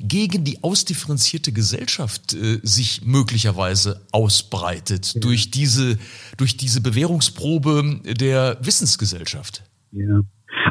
gegen 0.00 0.44
die 0.44 0.62
ausdifferenzierte 0.62 1.52
Gesellschaft 1.52 2.34
äh, 2.34 2.60
sich 2.62 3.02
möglicherweise 3.04 4.00
ausbreitet 4.12 5.14
ja. 5.14 5.20
durch 5.20 5.50
diese 5.50 5.98
durch 6.36 6.56
diese 6.56 6.80
Bewährungsprobe 6.80 8.00
der 8.04 8.58
Wissensgesellschaft. 8.60 9.64
Ja. 9.90 10.20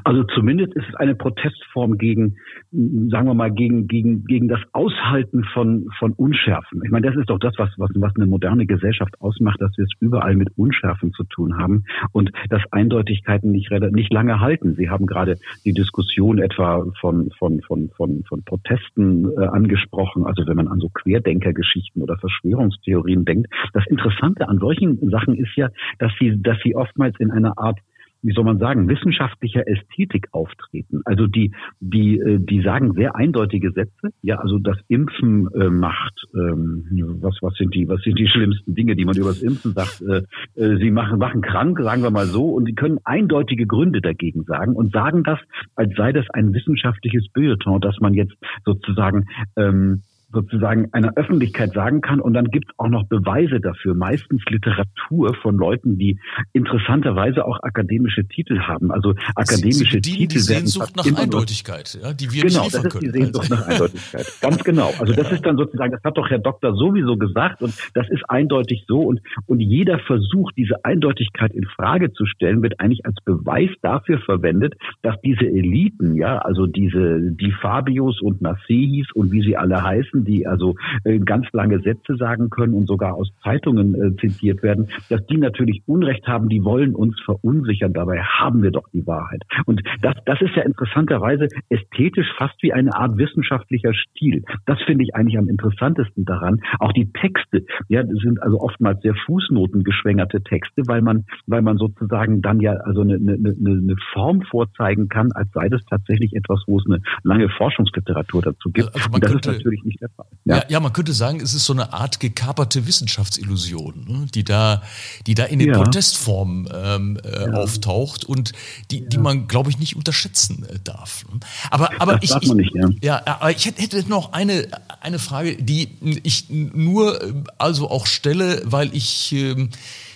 Also 0.04 0.24
zumindest 0.24 0.74
ist 0.76 0.86
es 0.90 0.96
eine 0.96 1.16
Protestform 1.16 1.98
gegen, 1.98 2.36
sagen 2.72 3.28
wir 3.28 3.34
mal, 3.34 3.52
gegen, 3.52 3.88
gegen, 3.88 4.26
gegen 4.26 4.48
das 4.48 4.60
Aushalten 4.74 5.44
von, 5.54 5.88
von 5.98 6.14
Unschärfen. 6.14 6.82
Ich 6.84 6.92
meine, 6.92 7.08
das 7.08 7.16
ist 7.18 7.30
doch 7.30 7.40
das, 7.40 7.54
was, 7.58 7.70
was, 7.78 7.90
was 7.96 8.16
eine 8.16 8.28
moderne 8.28 8.66
Gesellschaft 8.66 9.20
ausmacht, 9.20 9.62
dass 9.62 9.78
wir 9.78 9.86
es 9.86 9.92
überall 10.00 10.36
mit 10.36 10.50
Unschärfen 10.58 11.12
zu 11.14 11.24
tun 11.24 11.58
haben 11.58 11.84
und 12.12 12.32
dass 12.50 12.62
Eindeutigkeiten 12.72 13.52
nicht, 13.52 13.72
nicht 13.72 14.14
lange 14.14 14.40
halten. 14.40 14.76
Sie 14.76 14.90
haben 14.90 15.06
gerade 15.06 15.38
die 15.66 15.74
Diskussion 15.74 16.40
etwa 16.40 16.86
von, 17.00 17.32
von, 17.38 17.62
von, 17.62 17.90
von, 17.96 18.24
von 18.28 18.44
Protesten 18.44 19.30
äh, 19.38 19.46
angesprochen. 19.46 20.26
Also 20.26 20.46
wenn 20.48 20.56
man 20.56 20.68
an 20.68 20.80
so 20.80 20.90
Querdenkergeschichten 20.90 22.02
oder 22.02 22.18
Verschwörungstheorien 22.18 23.26
denkt. 23.26 23.52
Das 23.74 23.86
Interessante 23.88 24.48
an 24.48 24.60
solchen 24.60 25.10
Sachen 25.10 25.36
ist 25.36 25.56
ja, 25.56 25.70
dass 26.00 26.12
sie, 26.20 26.42
dass 26.42 26.58
sie 26.64 26.76
oftmals 26.76 27.20
in 27.20 27.32
einer 27.32 27.58
Art 27.58 27.80
wie 28.24 28.34
soll 28.34 28.44
man 28.44 28.60
sagen, 28.60 28.88
wissenschaftlicher 28.88 29.68
Ästhetik 29.68 30.28
auftreten. 30.32 31.02
Also 31.06 31.28
die, 31.28 31.52
die, 31.80 32.20
äh, 32.20 32.40
die 32.40 32.62
sagen 32.62 32.94
sehr 32.94 33.16
eindeutige 33.16 33.72
Sätze. 33.72 34.10
Ja, 34.22 34.38
also 34.38 34.60
das 34.60 34.78
Impfen 34.88 35.48
äh, 35.54 35.70
macht, 35.70 36.14
ähm, 36.36 36.86
was, 37.22 37.38
was 37.42 37.54
sind 37.56 37.74
die, 37.74 37.88
was 37.88 38.02
sind 38.02 38.18
die 38.18 38.28
schlimmsten 38.32 38.76
Dinge, 38.76 38.96
die 38.96 39.06
man 39.06 39.16
über 39.16 39.30
das 39.30 39.42
Impfen 39.42 39.74
sagt? 39.74 40.02
Äh, 40.02 40.24
äh, 40.56 40.78
sie 40.78 40.92
machen, 40.92 41.20
machen 41.20 41.42
krank, 41.42 41.80
sagen 41.82 42.04
wir 42.04 42.12
mal 42.12 42.26
so, 42.26 42.50
und 42.50 42.66
sie 42.66 42.76
können 42.76 43.00
eindeutige 43.04 43.66
Gründe 43.66 44.02
dagegen 44.02 44.44
sagen 44.44 44.76
und 44.76 44.92
sagen 44.92 45.24
das, 45.24 45.40
als 45.76 45.94
sei 45.96 46.12
das 46.12 46.30
ein 46.32 46.54
wissenschaftliches 46.54 47.28
Bilderton, 47.34 47.82
dass 47.82 48.00
man 48.00 48.14
jetzt 48.14 48.36
sozusagen 48.66 49.26
ähm, 49.56 50.02
sozusagen 50.32 50.90
einer 50.94 51.14
Öffentlichkeit 51.16 51.74
sagen 51.74 52.02
kann. 52.02 52.20
Und 52.20 52.34
dann 52.34 52.46
gibt 52.46 52.70
es 52.70 52.80
auch 52.80 52.90
noch 52.90 53.06
Beweise 53.08 53.60
dafür, 53.60 53.94
meistens 53.96 54.42
Literatur 54.50 55.36
von 55.42 55.58
Leuten, 55.58 55.98
die 55.98 56.20
interessanterweise 56.54 57.46
auch 57.46 57.60
akademische 57.62 58.26
Titel 58.28 58.60
haben. 58.60 58.92
Also 58.92 59.14
akademische 59.36 60.02
Sie, 60.02 60.12
Sie 60.12 60.18
Titel 60.18 60.34
die 60.34 60.40
Sehnsucht 60.40 60.96
nach 60.96 61.06
Eindeutigkeit, 61.06 61.98
ja, 62.02 62.14
die 62.14 62.32
wir 62.32 62.44
genau, 62.44 62.64
nicht 62.64 62.74
liefern 62.74 62.84
das 62.84 62.96
ist 62.96 63.02
die 63.02 63.10
Sehnsucht 63.10 63.50
nach 63.50 63.68
Eindeutigkeit. 63.68 64.26
Ganz 64.42 64.64
genau. 64.64 64.92
Also 65.00 65.14
das 65.14 65.32
ist 65.32 65.46
dann 65.46 65.58
sozusagen, 65.58 65.92
das 65.92 66.04
hat 66.04 66.18
doch 66.18 66.30
Herr 66.30 66.40
Doktor 66.40 66.76
sowieso 66.76 67.18
gesagt 67.18 67.62
und 67.62 67.74
das 67.94 68.10
ist 68.10 68.24
eindeutig 68.30 68.86
so 68.88 69.00
und 69.02 69.22
und 69.46 69.60
jeder 69.60 70.00
Versuch, 70.00 70.52
diese 70.54 70.84
Eindeutigkeit 70.86 71.54
in 71.54 71.66
Frage 71.66 72.14
zu 72.14 72.26
stellen, 72.26 72.62
wird 72.62 72.80
eigentlich 72.80 73.06
als 73.06 73.16
Beweis 73.26 73.70
dafür 73.82 74.20
verwendet, 74.20 74.76
dass 75.02 75.20
diese 75.22 75.46
Eliten, 75.46 76.16
ja, 76.16 76.38
also 76.40 76.68
diese 76.68 77.32
die 77.32 77.52
Fabios 77.52 78.22
und 78.22 78.42
Nassehis 78.42 79.08
und 79.14 79.32
wie 79.32 79.42
sie 79.42 79.58
alle 79.58 79.84
heißen, 79.84 80.21
die 80.26 80.48
also 80.48 80.76
äh, 81.04 81.20
ganz 81.20 81.48
lange 81.54 81.80
Sätze 81.82 82.16
sagen 82.16 82.50
können 82.50 82.74
und 82.74 82.88
sogar 82.88 83.16
aus 83.16 83.30
Zeitungen 83.44 83.96
äh, 83.96 84.16
zitiert 84.18 84.64
werden, 84.64 84.88
dass 85.10 85.26
die 85.28 85.38
natürlich 85.38 85.82
Unrecht 85.86 86.28
haben, 86.28 86.50
die 86.50 86.64
wollen 86.64 86.96
uns 86.96 87.20
verunsichern. 87.26 87.94
Dabei 87.94 88.22
haben 88.22 88.64
wir 88.64 88.72
doch 88.72 88.88
die 88.94 89.06
Wahrheit. 89.08 89.44
Und 89.66 89.82
das, 90.02 90.16
das 90.26 90.42
ist 90.42 90.56
ja 90.56 90.64
interessanterweise 90.64 91.48
ästhetisch 91.70 92.28
fast 92.38 92.56
wie 92.62 92.74
eine 92.74 92.96
Art 92.96 93.18
wissenschaftlicher 93.18 93.94
Stil. 93.94 94.44
Das 94.66 94.80
finde 94.86 95.04
ich 95.04 95.16
eigentlich 95.16 95.38
am 95.38 95.50
interessantesten 95.50 96.26
daran. 96.26 96.62
Auch 96.80 96.94
die 96.94 97.12
Texte, 97.12 97.66
ja, 97.90 98.04
sind 98.06 98.42
also 98.42 98.60
oftmals 98.60 99.02
sehr 99.02 99.16
fußnotengeschwängerte 99.26 100.42
Texte, 100.44 100.84
weil 100.88 101.02
man, 101.02 101.26
weil 101.48 101.62
man 101.62 101.78
sozusagen 101.78 102.42
dann 102.42 102.60
ja 102.60 102.74
also 102.74 103.02
eine, 103.02 103.16
eine, 103.16 103.36
eine 103.38 103.96
Form 104.14 104.42
vorzeigen 104.44 105.08
kann, 105.10 105.32
als 105.34 105.50
sei 105.54 105.70
das 105.70 105.84
tatsächlich 105.86 106.34
etwas, 106.36 106.64
wo 106.68 106.78
es 106.78 106.86
eine 106.88 107.00
lange 107.24 107.50
Forschungsliteratur 107.50 108.42
dazu 108.42 108.70
gibt. 108.72 108.94
Also 108.94 109.10
man 109.10 109.16
Und 109.16 109.24
das 109.24 109.32
könnte- 109.32 109.50
ist 109.52 109.58
natürlich 109.58 109.84
nicht 109.84 110.02
der 110.02 110.10
Fall. 110.16 110.26
Ja. 110.46 110.64
ja, 110.70 110.80
man 110.80 110.92
könnte 110.92 111.14
sagen, 111.14 111.40
es 111.40 111.54
ist 111.54 111.66
so 111.66 111.74
eine 111.74 111.94
Art 111.94 112.20
gekaperte 112.20 112.88
Wissenschaftsillusion, 112.88 114.06
ne, 114.08 114.26
die 114.34 114.44
da, 114.44 114.82
die 115.28 115.36
da 115.36 115.44
in 115.46 115.60
den 115.60 115.70
Ja. 115.70 115.78
Protestformen 115.78 116.68
ähm, 116.74 117.20
äh, 117.24 117.50
auftaucht 117.52 118.26
und 118.26 118.52
die, 118.90 119.08
die 119.08 119.18
man, 119.18 119.48
glaube 119.48 119.70
ich, 119.70 119.78
nicht 119.80 119.96
unterschätzen 119.96 120.66
äh, 120.68 120.80
darf. 120.84 121.26
ne. 121.32 121.40
Aber, 121.70 121.90
aber 122.02 122.14
Das 122.14 122.24
ich, 122.24 122.30
darf 122.32 122.44
man 122.46 122.58
nicht, 122.58 122.74
ja. 122.76 122.90
ja, 123.02 123.22
aber 123.26 123.52
ich 123.52 123.66
hätte- 123.66 124.02
noch 124.10 124.34
eine, 124.34 124.68
eine 125.00 125.20
Frage, 125.20 125.56
die 125.62 125.90
ich 126.24 126.50
nur 126.50 127.22
äh, 127.22 127.34
also 127.60 127.90
auch 127.90 128.08
stelle, 128.08 128.62
weil 128.66 128.96
ich 128.96 129.32
ähm, 129.34 129.70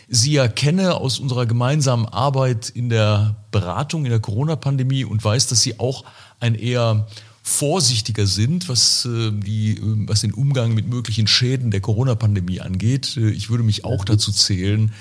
Sie 0.07 0.33
ja 0.33 0.47
kenne 0.47 0.95
aus 0.95 1.17
unserer 1.17 1.47
gemeinsamen 1.47 2.05
Arbeit 2.05 2.69
in 2.69 2.89
der 2.89 3.35
Beratung 3.51 4.05
in 4.05 4.11
der 4.11 4.19
Corona-Pandemie 4.19 5.03
und 5.03 5.23
weiß, 5.23 5.47
dass 5.47 5.61
Sie 5.63 5.79
auch 5.79 6.03
ein 6.39 6.53
eher 6.53 7.07
vorsichtiger 7.47 8.25
sind, 8.25 8.67
was, 8.69 9.05
äh, 9.05 9.31
die, 9.31 9.73
äh, 9.73 9.79
was 10.07 10.21
den 10.21 10.33
Umgang 10.33 10.73
mit 10.73 10.89
möglichen 10.89 11.27
Schäden 11.27 11.69
der 11.69 11.79
Corona-Pandemie 11.79 12.59
angeht. 12.59 13.15
Äh, 13.17 13.29
Ich 13.29 13.51
würde 13.51 13.63
mich 13.63 13.85
auch 13.85 14.03
dazu 14.03 14.31
zählen, 14.31 14.91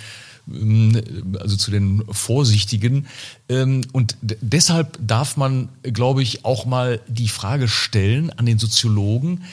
ähm, 0.53 1.01
also 1.41 1.57
zu 1.57 1.71
den 1.71 2.05
Vorsichtigen. 2.11 3.07
Ähm, 3.49 3.81
Und 3.93 4.19
deshalb 4.21 4.99
darf 5.01 5.39
man, 5.39 5.71
glaube 5.83 6.23
ich, 6.23 6.45
auch 6.45 6.67
mal 6.67 7.01
die 7.09 7.29
Frage 7.29 7.67
stellen 7.67 8.31
an 8.31 8.45
den 8.45 8.59
Soziologen. 8.59 9.45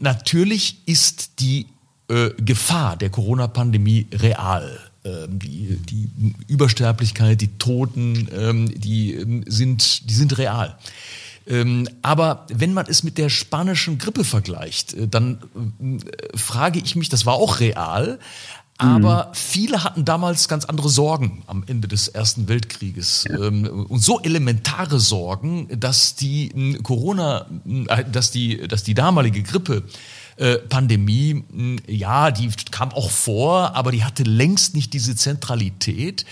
Natürlich 0.00 0.78
ist 0.86 1.32
die 1.40 1.66
Gefahr 2.38 2.96
der 2.96 3.10
Corona-Pandemie 3.10 4.06
real. 4.10 4.78
Ähm, 5.04 5.38
Die, 5.38 5.76
die 5.90 6.08
Übersterblichkeit, 6.48 7.40
die 7.42 7.50
Toten, 7.58 8.72
die 8.74 9.44
sind, 9.46 10.08
die 10.08 10.14
sind 10.14 10.38
real. 10.38 10.78
Ähm, 11.46 11.88
Aber 12.02 12.46
wenn 12.52 12.72
man 12.74 12.86
es 12.86 13.02
mit 13.02 13.18
der 13.18 13.28
spanischen 13.28 13.98
Grippe 13.98 14.24
vergleicht, 14.24 14.94
äh, 14.94 15.08
dann 15.08 15.38
äh, 16.02 16.36
frage 16.36 16.80
ich 16.80 16.96
mich, 16.96 17.08
das 17.08 17.24
war 17.26 17.34
auch 17.34 17.60
real, 17.60 18.18
aber 18.78 19.30
viele 19.32 19.84
hatten 19.84 20.04
damals 20.04 20.48
ganz 20.48 20.66
andere 20.66 20.90
Sorgen 20.90 21.42
am 21.46 21.64
Ende 21.66 21.88
des 21.88 22.08
Ersten 22.08 22.46
Weltkrieges. 22.46 23.24
Ähm, 23.30 23.86
Und 23.88 24.00
so 24.00 24.20
elementare 24.20 25.00
Sorgen, 25.00 25.68
dass 25.80 26.14
die 26.14 26.50
m, 26.50 26.82
Corona, 26.82 27.46
äh, 27.88 28.04
dass 28.04 28.32
die, 28.32 28.68
dass 28.68 28.82
die 28.82 28.92
damalige 28.92 29.42
Grippe 29.42 29.84
äh, 30.36 30.56
Pandemie, 30.58 31.42
ja, 31.86 32.30
die 32.30 32.50
kam 32.70 32.90
auch 32.92 33.10
vor, 33.10 33.74
aber 33.74 33.92
die 33.92 34.04
hatte 34.04 34.24
längst 34.24 34.74
nicht 34.74 34.92
diese 34.92 35.16
Zentralität. 35.16 36.26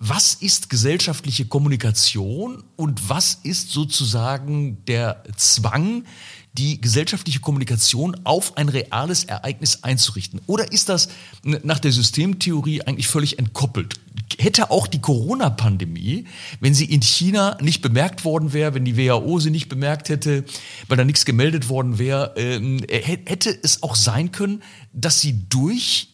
Äh, 0.00 0.08
was 0.08 0.34
ist 0.34 0.70
gesellschaftliche 0.70 1.44
Kommunikation 1.46 2.62
und 2.76 3.08
was 3.08 3.38
ist 3.42 3.70
sozusagen 3.70 4.84
der 4.86 5.22
Zwang, 5.36 6.04
die 6.54 6.80
gesellschaftliche 6.80 7.40
Kommunikation 7.40 8.16
auf 8.24 8.56
ein 8.56 8.68
reales 8.68 9.24
Ereignis 9.24 9.82
einzurichten? 9.84 10.40
Oder 10.46 10.72
ist 10.72 10.88
das 10.88 11.08
nach 11.44 11.78
der 11.78 11.92
Systemtheorie 11.92 12.82
eigentlich 12.82 13.06
völlig 13.08 13.38
entkoppelt? 13.38 13.94
Hätte 14.38 14.70
auch 14.70 14.86
die 14.88 15.00
Corona-Pandemie, 15.00 16.24
wenn 16.60 16.74
sie 16.74 16.86
in 16.86 17.00
China 17.02 17.56
nicht 17.60 17.80
bemerkt 17.82 18.24
worden 18.24 18.52
wäre, 18.52 18.74
wenn 18.74 18.84
die 18.84 18.96
WHO 18.96 19.38
sie 19.40 19.50
nicht 19.50 19.68
bemerkt 19.68 20.08
hätte, 20.08 20.44
weil 20.88 20.96
da 20.96 21.04
nichts 21.04 21.24
gemeldet 21.24 21.68
worden 21.68 21.98
wäre, 21.98 22.34
ähm, 22.36 22.80
hä- 22.88 23.20
hätte 23.24 23.56
es 23.62 23.82
auch 23.82 23.94
sein 23.94 24.32
können, 24.32 24.62
dass 24.92 25.20
sie 25.20 25.32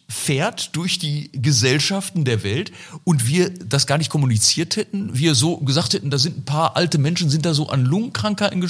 durchfährt 0.07 0.75
durch 0.75 0.99
die 0.99 1.31
Gesellschaften 1.33 2.25
der 2.25 2.43
Welt 2.43 2.71
und 3.03 3.27
wir 3.27 3.49
das 3.49 3.87
gar 3.87 3.97
nicht 3.97 4.09
kommuniziert 4.09 4.75
hätten, 4.75 5.17
wir 5.17 5.33
so 5.35 5.57
gesagt 5.57 5.93
hätten, 5.93 6.09
da 6.09 6.17
sind 6.17 6.37
ein 6.37 6.45
paar 6.45 6.75
alte 6.75 6.97
Menschen, 6.97 7.29
sind 7.29 7.45
da 7.45 7.53
so 7.53 7.69
an 7.69 7.83
Lungenkrankheiten, 7.85 8.61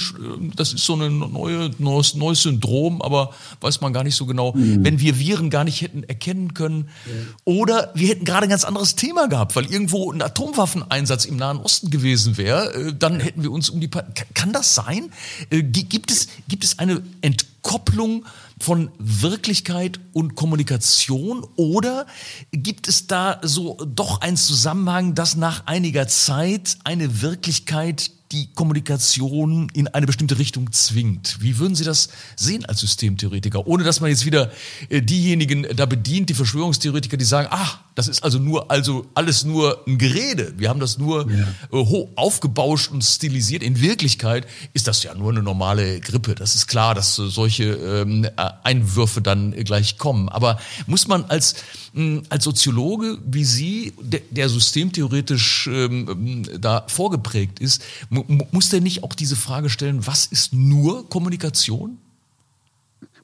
das 0.56 0.72
ist 0.72 0.84
so 0.84 0.94
ein 0.96 1.18
neue, 1.18 1.70
neues, 1.78 2.14
neues 2.14 2.42
Syndrom, 2.42 3.02
aber 3.02 3.34
weiß 3.60 3.80
man 3.80 3.92
gar 3.92 4.02
nicht 4.02 4.16
so 4.16 4.24
genau, 4.26 4.52
wenn 4.56 4.98
wir 5.00 5.18
Viren 5.18 5.50
gar 5.50 5.64
nicht 5.64 5.82
hätten 5.82 6.04
erkennen 6.04 6.54
können. 6.54 6.88
Oder 7.44 7.92
wir 7.94 8.08
hätten 8.08 8.24
gerade 8.24 8.44
ein 8.46 8.50
ganz 8.50 8.64
anderes 8.64 8.96
Thema 8.96 9.28
gehabt, 9.28 9.56
weil 9.56 9.66
irgendwo 9.66 10.10
ein 10.10 10.22
Atomwaffeneinsatz 10.22 11.26
im 11.26 11.36
Nahen 11.36 11.58
Osten 11.58 11.90
gewesen 11.90 12.36
wäre, 12.38 12.72
äh, 12.74 12.94
dann 12.98 13.20
hätten 13.20 13.42
wir 13.42 13.50
uns 13.52 13.68
um 13.70 13.80
die... 13.80 13.88
Pa 13.88 14.02
Ka- 14.02 14.24
Kann 14.34 14.52
das 14.52 14.74
sein? 14.74 15.10
Äh, 15.50 15.62
gi- 15.62 15.84
Gibt 15.84 16.10
es, 16.10 16.28
gibt 16.48 16.64
es 16.64 16.78
eine 16.78 17.02
Entkopplung 17.20 18.24
von 18.58 18.90
Wirklichkeit 18.98 20.00
und 20.12 20.34
Kommunikation 20.34 21.46
oder 21.56 22.06
gibt 22.52 22.88
es 22.88 23.06
da 23.06 23.40
so 23.42 23.76
doch 23.84 24.22
einen 24.22 24.38
Zusammenhang, 24.38 25.14
dass 25.14 25.36
nach 25.36 25.66
einiger 25.66 26.08
Zeit 26.08 26.78
eine 26.84 27.20
Wirklichkeit 27.20 28.12
die 28.32 28.48
Kommunikation 28.54 29.68
in 29.72 29.88
eine 29.88 30.06
bestimmte 30.06 30.38
Richtung 30.38 30.72
zwingt? 30.72 31.38
Wie 31.40 31.58
würden 31.58 31.74
Sie 31.74 31.84
das 31.84 32.08
sehen 32.34 32.64
als 32.64 32.80
Systemtheoretiker? 32.80 33.66
Ohne 33.66 33.84
dass 33.84 34.00
man 34.00 34.10
jetzt 34.10 34.26
wieder 34.26 34.50
äh, 34.88 35.00
diejenigen 35.00 35.66
da 35.76 35.86
bedient, 35.86 36.28
die 36.28 36.34
Verschwörungstheoretiker, 36.34 37.16
die 37.16 37.24
sagen, 37.24 37.48
ach, 37.50 37.80
das 37.96 38.08
ist 38.08 38.22
also 38.22 38.38
nur, 38.38 38.70
also 38.70 39.06
alles 39.14 39.44
nur 39.44 39.82
ein 39.86 39.96
Gerede. 39.96 40.52
Wir 40.58 40.68
haben 40.68 40.80
das 40.80 40.98
nur 40.98 41.30
äh, 41.30 41.44
hoch 41.72 42.10
aufgebauscht 42.16 42.90
und 42.90 43.02
stilisiert. 43.02 43.62
In 43.62 43.80
Wirklichkeit 43.80 44.46
ist 44.74 44.86
das 44.86 45.02
ja 45.02 45.14
nur 45.14 45.30
eine 45.30 45.42
normale 45.42 46.00
Grippe. 46.00 46.34
Das 46.34 46.54
ist 46.54 46.66
klar, 46.66 46.94
dass 46.94 47.18
äh, 47.18 47.28
solche 47.28 47.64
ähm, 47.64 48.24
äh, 48.24 48.30
Einwürfe 48.64 49.22
dann 49.22 49.52
gleich 49.52 49.96
kommen. 49.96 50.28
Aber 50.28 50.58
muss 50.86 51.08
man 51.08 51.24
als, 51.24 51.54
mh, 51.94 52.24
als 52.28 52.44
Soziologe 52.44 53.18
wie 53.24 53.44
Sie, 53.44 53.94
der, 54.00 54.20
der 54.30 54.50
systemtheoretisch 54.50 55.66
ähm, 55.68 56.42
da 56.60 56.84
vorgeprägt 56.88 57.60
ist, 57.60 57.82
mu 58.16 58.24
mu- 58.28 58.46
muss 58.52 58.68
der 58.70 58.80
nicht 58.80 59.02
auch 59.04 59.14
diese 59.14 59.36
Frage 59.36 59.68
stellen, 59.70 60.06
was 60.06 60.26
ist 60.26 60.52
nur 60.52 61.08
Kommunikation? 61.08 61.98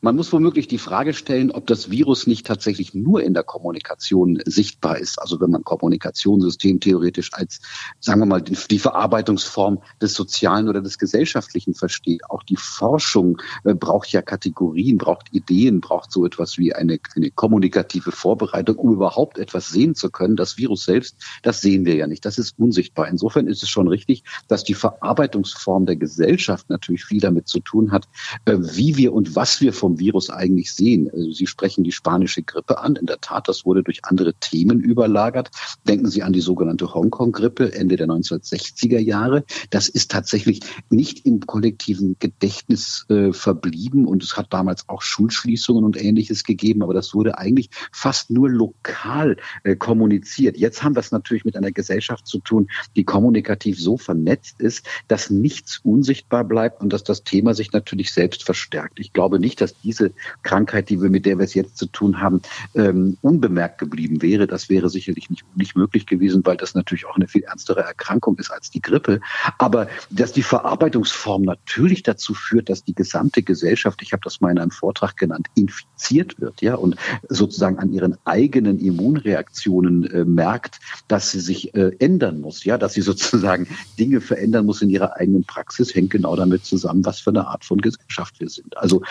Man 0.05 0.17
muss 0.17 0.33
womöglich 0.33 0.67
die 0.67 0.79
Frage 0.79 1.15
stellen, 1.15 1.53
ob 1.53 1.69
das 1.69 1.93
Virus 1.93 2.27
nicht 2.27 2.45
tatsächlich 2.45 2.93
nur 2.93 3.23
in 3.23 3.35
der 3.35 3.45
Kommunikation 3.45 4.43
sichtbar 4.45 4.99
ist. 4.99 5.23
Also 5.23 5.41
wenn 5.41 5.51
man 5.51 5.63
Kommunikationssystem 5.63 6.81
theoretisch 6.81 7.33
als, 7.33 7.61
sagen 8.01 8.21
wir 8.21 8.27
mal, 8.27 8.43
die 8.43 8.79
Verarbeitungsform 8.81 9.81
des 10.01 10.15
Sozialen 10.15 10.69
oder 10.69 10.81
des 10.81 10.99
Gesellschaftlichen 10.99 11.75
versteht. 11.75 12.29
Auch 12.29 12.43
die 12.43 12.57
Forschung 12.57 13.41
äh, 13.63 13.75
braucht 13.75 14.11
ja 14.11 14.23
Kategorien, 14.23 14.99
braucht 14.99 15.33
Ideen, 15.33 15.81
braucht 15.81 16.11
so 16.11 16.27
etwas 16.27 16.59
wie 16.59 16.75
eine, 16.75 16.99
eine 17.15 17.31
kommunikative 17.31 18.11
Vorbereitung, 18.11 18.79
um 18.79 18.93
überhaupt 18.93 19.39
etwas 19.39 19.69
sehen 19.69 19.95
zu 19.95 20.11
können. 20.11 20.35
Das 20.35 20.59
Virus 20.59 20.85
selbst, 20.85 21.15
das 21.45 21.61
sehen 21.61 21.85
wir 21.85 21.95
ja 21.95 22.09
nicht. 22.09 22.25
Das 22.25 22.39
ist 22.39 22.59
unsichtbar. 22.59 23.07
Insofern 23.07 23.47
ist 23.47 23.63
es 23.63 23.69
schon 23.69 23.87
richtig, 23.87 24.25
dass 24.49 24.65
die 24.65 24.75
Verarbeitungsform 24.75 25.87
der 25.87 25.95
Gesellschaft 25.95 26.71
natürlich 26.71 27.05
viel 27.05 27.21
damit 27.21 27.47
zu 27.47 27.61
tun 27.61 27.93
hat, 27.93 28.09
äh, 28.47 28.59
wie 28.59 28.97
wir 28.97 29.13
und 29.13 29.37
was 29.37 29.61
wir 29.61 29.73
vom 29.73 29.92
vom 29.93 29.99
Virus 29.99 30.31
eigentlich 30.31 30.73
sehen. 30.73 31.11
Also 31.13 31.33
Sie 31.33 31.47
sprechen 31.47 31.85
die 31.85 31.93
spanische 31.93 32.43
Grippe 32.43 32.79
an. 32.79 32.97
In 32.97 33.07
der 33.07 33.21
Tat, 33.21 33.49
das 33.49 33.67
wurde 33.67 33.83
durch 33.83 34.05
andere 34.05 34.33
Themen 34.35 34.81
überlagert. 34.81 35.51
Denken 35.87 36.09
Sie 36.09 36.23
an 36.23 36.33
die 36.33 36.41
sogenannte 36.41 36.95
Hongkong-Grippe 36.95 37.75
Ende 37.75 37.97
der 37.97 38.07
1960er 38.07 38.99
Jahre. 38.99 39.45
Das 39.71 39.89
ist 39.89 40.11
tatsächlich 40.11 40.61
nicht 40.89 41.27
im 41.27 41.41
kollektiven 41.41 42.17
Gedächtnis 42.19 43.05
äh, 43.11 43.33
verblieben 43.33 44.07
und 44.07 44.23
es 44.23 44.37
hat 44.37 44.47
damals 44.51 44.89
auch 44.89 45.03
Schulschließungen 45.03 45.85
und 45.85 46.03
ähnliches 46.03 46.45
gegeben, 46.45 46.83
aber 46.83 46.95
das 46.95 47.15
wurde 47.15 47.37
eigentlich 47.37 47.69
fast 47.93 48.31
nur 48.31 48.49
lokal 48.49 49.37
äh, 49.65 49.77
kommuniziert. 49.77 50.57
Jetzt 50.57 50.83
haben 50.83 50.97
wir 50.97 51.01
es 51.01 51.13
natürlich 51.13 51.45
mit 51.45 51.57
einer 51.57 51.73
Gesellschaft 51.73 52.27
zu 52.27 52.39
tun, 52.39 52.69
die 52.97 53.05
kommunikativ 53.05 53.79
so 53.79 53.99
vernetzt 53.99 54.61
ist, 54.61 54.87
dass 55.09 55.29
nichts 55.29 55.81
unsichtbar 55.83 56.45
bleibt 56.45 56.81
und 56.81 56.93
dass 56.93 57.05
das 57.05 57.25
Thema 57.25 57.55
sich 57.55 57.73
natürlich 57.73 58.13
selbst 58.13 58.45
verstärkt. 58.45 58.99
Ich 58.99 59.13
glaube 59.13 59.39
nicht, 59.39 59.61
dass 59.61 59.75
diese 59.83 60.13
Krankheit, 60.43 60.89
die 60.89 61.01
wir 61.01 61.11
mit 61.11 61.27
der 61.27 61.39
wir 61.39 61.45
es 61.45 61.55
jetzt 61.55 61.77
zu 61.77 61.87
tun 61.87 62.21
haben, 62.21 62.43
ähm, 62.75 63.19
unbemerkt 63.21 63.79
geblieben 63.79 64.23
wäre. 64.23 64.47
Das 64.47 64.69
wäre 64.69 64.89
sicherlich 64.89 65.31
nicht, 65.31 65.45
nicht 65.57 65.77
möglich 65.77 66.07
gewesen, 66.07 66.45
weil 66.45 66.57
das 66.57 66.75
natürlich 66.75 67.07
auch 67.07 67.17
eine 67.17 67.29
viel 67.29 67.43
ernstere 67.43 67.81
Erkrankung 67.81 68.39
ist 68.39 68.51
als 68.51 68.71
die 68.71 68.81
Grippe. 68.81 69.21
Aber 69.59 69.89
dass 70.11 70.33
die 70.33 70.43
Verarbeitungsform 70.43 71.43
natürlich 71.43 72.03
dazu 72.03 72.35
führt, 72.35 72.69
dass 72.69 72.85
die 72.85 72.95
gesamte 72.95 73.43
Gesellschaft, 73.43 74.03
ich 74.03 74.13
habe 74.13 74.23
das 74.25 74.41
mal 74.41 74.51
in 74.51 74.59
einem 74.59 74.71
Vortrag 74.71 75.17
genannt, 75.17 75.49
infiziert 75.55 76.41
wird, 76.41 76.61
ja, 76.63 76.75
und 76.75 76.97
sozusagen 77.29 77.79
an 77.79 77.93
ihren 77.93 78.17
eigenen 78.25 78.79
Immunreaktionen 78.79 80.05
äh, 80.05 80.25
merkt, 80.25 80.81
dass 81.09 81.31
sie 81.31 81.41
sich 81.41 81.75
äh, 81.75 81.93
ändern 81.99 82.41
muss, 82.41 82.65
ja, 82.65 82.79
dass 82.79 82.95
sie 82.95 83.03
sozusagen 83.03 83.67
Dinge 83.99 84.21
verändern 84.21 84.67
muss 84.67 84.83
in 84.83 84.91
ihrer 84.91 85.17
eigenen 85.17 85.45
Praxis, 85.45 85.95
hängt 85.95 86.11
genau 86.11 86.37
damit 86.37 86.65
zusammen, 86.65 87.05
was 87.05 87.21
für 87.21 87.31
eine 87.31 87.47
Art 87.47 87.65
von 87.65 87.81
Gesellschaft 87.81 88.41
wir 88.41 88.49
sind. 88.49 88.77
Also 88.77 89.03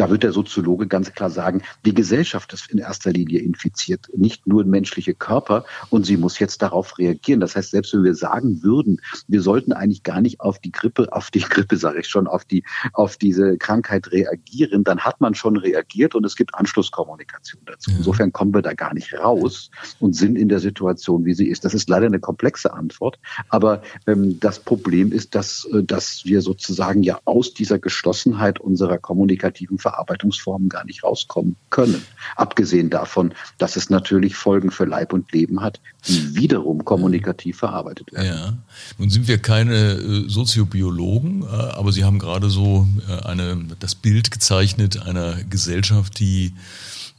da 0.00 0.08
wird 0.08 0.22
der 0.22 0.32
Soziologe 0.32 0.86
ganz 0.86 1.12
klar 1.12 1.28
sagen, 1.28 1.60
die 1.84 1.92
Gesellschaft 1.92 2.54
ist 2.54 2.70
in 2.70 2.78
erster 2.78 3.12
Linie 3.12 3.40
infiziert, 3.40 4.08
nicht 4.16 4.46
nur 4.46 4.64
menschliche 4.64 5.12
Körper 5.12 5.66
und 5.90 6.06
sie 6.06 6.16
muss 6.16 6.38
jetzt 6.38 6.62
darauf 6.62 6.98
reagieren. 6.98 7.38
Das 7.38 7.54
heißt, 7.54 7.70
selbst 7.70 7.92
wenn 7.92 8.04
wir 8.04 8.14
sagen 8.14 8.62
würden, 8.62 9.02
wir 9.28 9.42
sollten 9.42 9.74
eigentlich 9.74 10.02
gar 10.02 10.22
nicht 10.22 10.40
auf 10.40 10.58
die 10.58 10.72
Grippe, 10.72 11.12
auf 11.12 11.30
die 11.30 11.40
Grippe 11.40 11.76
sage 11.76 12.00
ich 12.00 12.08
schon, 12.08 12.28
auf 12.28 12.46
die 12.46 12.64
auf 12.94 13.18
diese 13.18 13.58
Krankheit 13.58 14.10
reagieren, 14.10 14.84
dann 14.84 15.00
hat 15.00 15.20
man 15.20 15.34
schon 15.34 15.58
reagiert 15.58 16.14
und 16.14 16.24
es 16.24 16.34
gibt 16.34 16.54
Anschlusskommunikation 16.54 17.60
dazu. 17.66 17.90
Insofern 17.90 18.32
kommen 18.32 18.54
wir 18.54 18.62
da 18.62 18.72
gar 18.72 18.94
nicht 18.94 19.12
raus 19.12 19.70
und 19.98 20.16
sind 20.16 20.36
in 20.36 20.48
der 20.48 20.60
Situation, 20.60 21.26
wie 21.26 21.34
sie 21.34 21.48
ist. 21.48 21.66
Das 21.66 21.74
ist 21.74 21.90
leider 21.90 22.06
eine 22.06 22.20
komplexe 22.20 22.72
Antwort, 22.72 23.18
aber 23.50 23.82
ähm, 24.06 24.40
das 24.40 24.60
Problem 24.60 25.12
ist, 25.12 25.34
dass, 25.34 25.68
äh, 25.74 25.82
dass 25.84 26.24
wir 26.24 26.40
sozusagen 26.40 27.02
ja 27.02 27.20
aus 27.26 27.52
dieser 27.52 27.78
Geschlossenheit 27.78 28.60
unserer 28.60 28.96
kommunikativen 28.96 29.78
Verarbeitungsformen 29.90 30.68
gar 30.68 30.84
nicht 30.84 31.02
rauskommen 31.02 31.56
können. 31.70 32.02
Abgesehen 32.36 32.90
davon, 32.90 33.34
dass 33.58 33.76
es 33.76 33.90
natürlich 33.90 34.36
Folgen 34.36 34.70
für 34.70 34.84
Leib 34.84 35.12
und 35.12 35.32
Leben 35.32 35.60
hat, 35.60 35.80
die 36.06 36.34
wiederum 36.34 36.84
kommunikativ 36.84 37.58
verarbeitet 37.58 38.12
werden. 38.12 38.26
Ja, 38.26 38.52
nun 38.98 39.10
sind 39.10 39.28
wir 39.28 39.38
keine 39.38 39.92
äh, 39.94 40.28
Soziobiologen, 40.28 41.42
äh, 41.42 41.46
aber 41.46 41.92
Sie 41.92 42.04
haben 42.04 42.18
gerade 42.18 42.50
so 42.50 42.86
äh, 43.08 43.26
eine, 43.26 43.64
das 43.78 43.94
Bild 43.94 44.30
gezeichnet 44.30 45.02
einer 45.02 45.42
Gesellschaft, 45.44 46.18
die 46.18 46.54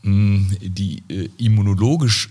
die 0.03 1.03
äh, 1.09 1.29
immunologisch 1.37 2.29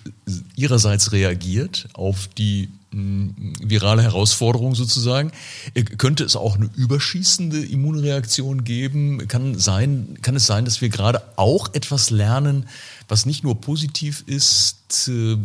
ihrerseits 0.57 1.13
reagiert 1.13 1.89
auf 1.95 2.27
die 2.27 2.69
virale 2.93 4.03
Herausforderung 4.03 4.75
sozusagen. 4.75 5.31
Äh, 5.75 5.85
könnte 5.85 6.25
es 6.25 6.35
auch 6.35 6.57
eine 6.57 6.69
überschießende 6.77 7.65
Immunreaktion 7.65 8.65
geben? 8.65 9.29
Kann, 9.29 9.59
sein, 9.59 10.19
kann 10.23 10.35
es 10.37 10.47
sein, 10.47 10.65
dass 10.65 10.81
wir 10.81 10.89
gerade 10.89 11.23
auch 11.37 11.73
etwas 11.75 12.11
lernen, 12.11 12.67
was 13.09 13.27
nicht 13.27 13.45
nur 13.45 13.61
positiv 13.61 14.25
ist? 14.27 15.09
Äh, 15.09 15.37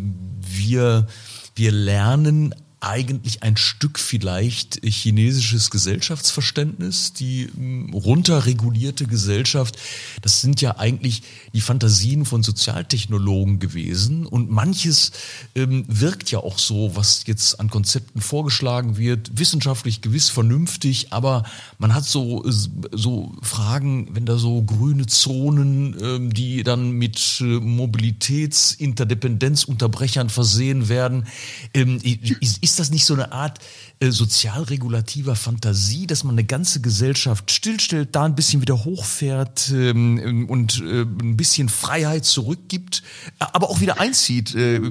wir, 0.42 1.08
wir 1.56 1.72
lernen 1.72 2.56
eigentlich 2.86 3.44
ein 3.44 3.58
Stück 3.58 4.00
vielleicht 4.00 4.80
chinesisches 4.86 5.72
Gesellschaftsverständnis, 5.72 7.12
die 7.14 7.50
hm, 7.54 7.94
runterregulierte 7.94 9.08
Gesellschaft. 9.08 9.78
Das 10.22 10.42
sind 10.42 10.62
ja 10.62 10.78
eigentlich 10.78 11.24
die 11.54 11.62
Fantasien 11.62 12.26
von 12.26 12.44
Sozialtechnologen 12.44 13.58
gewesen. 13.60 14.28
Und 14.28 14.52
manches 14.52 15.12
ähm, 15.56 15.86
wirkt 15.88 16.30
ja 16.32 16.40
auch 16.40 16.60
so, 16.60 16.96
was 16.96 17.24
jetzt 17.26 17.60
an 17.60 17.70
Konzepten 17.70 18.22
vorgeschlagen 18.22 18.98
wird, 18.98 19.40
wissenschaftlich 19.40 20.02
gewiss 20.02 20.30
vernünftig, 20.30 21.12
aber 21.12 21.44
man 21.80 21.96
hat 21.96 22.06
so, 22.06 22.44
so 22.46 23.34
Fragen, 23.42 24.10
wenn 24.14 24.26
da 24.26 24.38
so 24.38 24.62
grüne 24.62 25.08
Zonen, 25.08 25.96
ähm, 26.02 26.34
die 26.34 26.64
dann 26.64 26.92
mit 26.92 27.40
äh, 27.42 27.46
Mobilitätsinterdependenzunterbrechern 27.46 30.30
versehen 30.30 30.90
werden. 30.90 31.26
Ähm, 31.74 32.00
ist, 32.04 32.60
ist 32.62 32.75
das 32.80 32.92
nicht 32.92 33.06
so 33.06 33.14
eine 33.14 33.32
Art 33.32 33.60
äh, 34.00 34.12
sozialregulativer 34.12 35.36
Fantasie, 35.36 36.08
dass 36.08 36.24
man 36.24 36.36
eine 36.36 36.44
ganze 36.44 36.82
Gesellschaft 36.82 37.52
stillstellt, 37.52 38.16
da 38.16 38.26
ein 38.26 38.36
bisschen 38.36 38.62
wieder 38.62 38.84
hochfährt 38.84 39.72
ähm, 39.72 40.48
und 40.50 40.82
äh, 40.82 41.02
ein 41.02 41.38
bisschen 41.38 41.70
Freiheit 41.70 42.26
zurückgibt, 42.26 43.04
aber 43.40 43.70
auch 43.70 43.80
wieder 43.80 44.00
einzieht, 44.00 44.54
äh, 44.56 44.82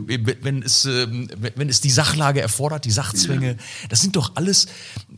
wenn, 0.42 0.62
es, 0.62 0.84
äh, 0.84 1.06
wenn 1.54 1.68
es 1.68 1.80
die 1.80 1.90
Sachlage 1.90 2.40
erfordert, 2.40 2.84
die 2.84 2.90
Sachzwänge. 2.90 3.56
Das 3.88 4.00
sind 4.00 4.16
doch 4.16 4.32
alles 4.36 4.66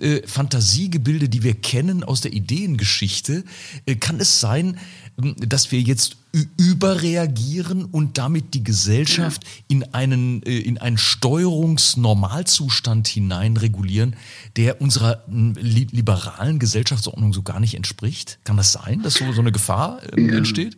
äh, 0.00 0.26
Fantasiegebilde, 0.26 1.28
die 1.28 1.42
wir 1.42 1.54
kennen 1.54 2.04
aus 2.04 2.20
der 2.20 2.32
Ideengeschichte. 2.32 3.44
Äh, 3.86 3.96
kann 3.96 4.20
es 4.20 4.40
sein, 4.40 4.78
dass 5.16 5.72
wir 5.72 5.80
jetzt 5.80 6.18
überreagieren 6.58 7.86
und 7.86 8.18
damit 8.18 8.52
die 8.52 8.62
Gesellschaft 8.62 9.42
in 9.68 9.94
einen, 9.94 10.42
äh, 10.42 10.58
in 10.58 10.76
einen 10.76 10.98
Steuerungsnormalzustand 10.98 13.08
hineinregulieren, 13.08 14.16
der 14.56 14.82
unserer 14.82 15.24
liberalen 15.28 16.58
Gesellschaftsordnung 16.58 17.32
so 17.32 17.42
gar 17.42 17.60
nicht 17.60 17.74
entspricht? 17.74 18.38
Kann 18.44 18.58
das 18.58 18.72
sein, 18.72 19.02
dass 19.02 19.14
so, 19.14 19.32
so 19.32 19.40
eine 19.40 19.52
Gefahr 19.52 20.00
ähm, 20.16 20.28
entsteht? 20.30 20.76